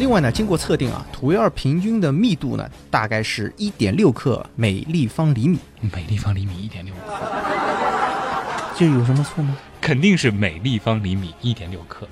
[0.00, 7.14] 另外呢，经过测定啊，土卫二平均的密度呢，大概是一点六克每立方厘米，每立方厘米一点六克，
[8.76, 9.56] 这有什么错吗？
[9.80, 12.08] 肯定是每立方厘米一点六克。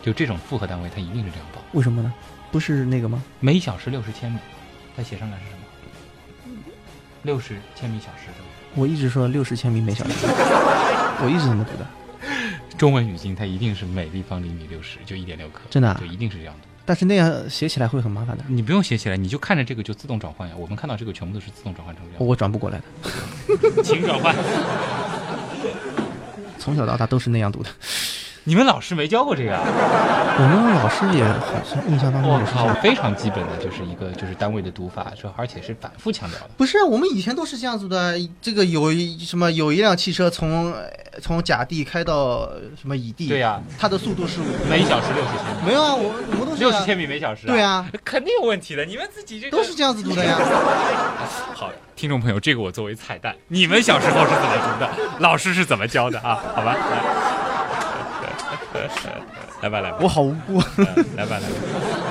[0.00, 1.60] 就这种复合单位，它一定是这样报。
[1.72, 2.14] 为什么呢？
[2.52, 3.20] 不是那个吗？
[3.40, 4.38] 每小时六十千米，
[4.96, 5.55] 它写上来是什么？
[7.26, 8.30] 六十千米小时，
[8.76, 10.26] 我一直说六十千米每小时，
[11.20, 11.84] 我一直这么读的，
[12.78, 16.68] 中文语境它一定是每立方厘米六十，就一点六克，真的啊就一定是这样的。
[16.84, 20.54] 但是那样写起来会很麻烦的，你不用写起来，你就看着这个就自动转换呀。
[20.56, 22.24] 我们看到这个全部都是自动转换成这样。
[22.24, 22.84] 我转不过来的，
[23.82, 24.32] 请转换。
[26.60, 27.70] 从小到大都是那样读的。
[28.48, 29.60] 你们老师没教过这个啊？
[30.38, 32.76] 我们老师也好像印象当中我靠，也是这样。
[32.80, 36.50] 非常基本的就是一个就是单位的读法，说而且是反复强调的。
[36.56, 38.16] 不是，我们以前都是这样子的。
[38.40, 40.88] 这个有一什么有一辆汽车从呃
[41.20, 42.48] 从甲地开到
[42.80, 44.38] 什么乙地，对呀、它的速度是
[44.70, 48.84] 每小时六十千米，没有啊，我我们都是六十千米每小时、对，啊， 肯定有问题的。
[48.84, 50.38] 你们自己这个都是这样子读的呀。
[51.52, 54.90] 好，听众朋友，这个我作为彩蛋，你们小时候是怎么读的？
[55.18, 56.38] 老师是怎么教的啊？
[56.54, 57.02] 好吧，来，
[59.66, 60.58] 来吧，来吧，我好无辜。
[60.76, 60.86] 呃
[61.16, 62.05] 来吧，来吧。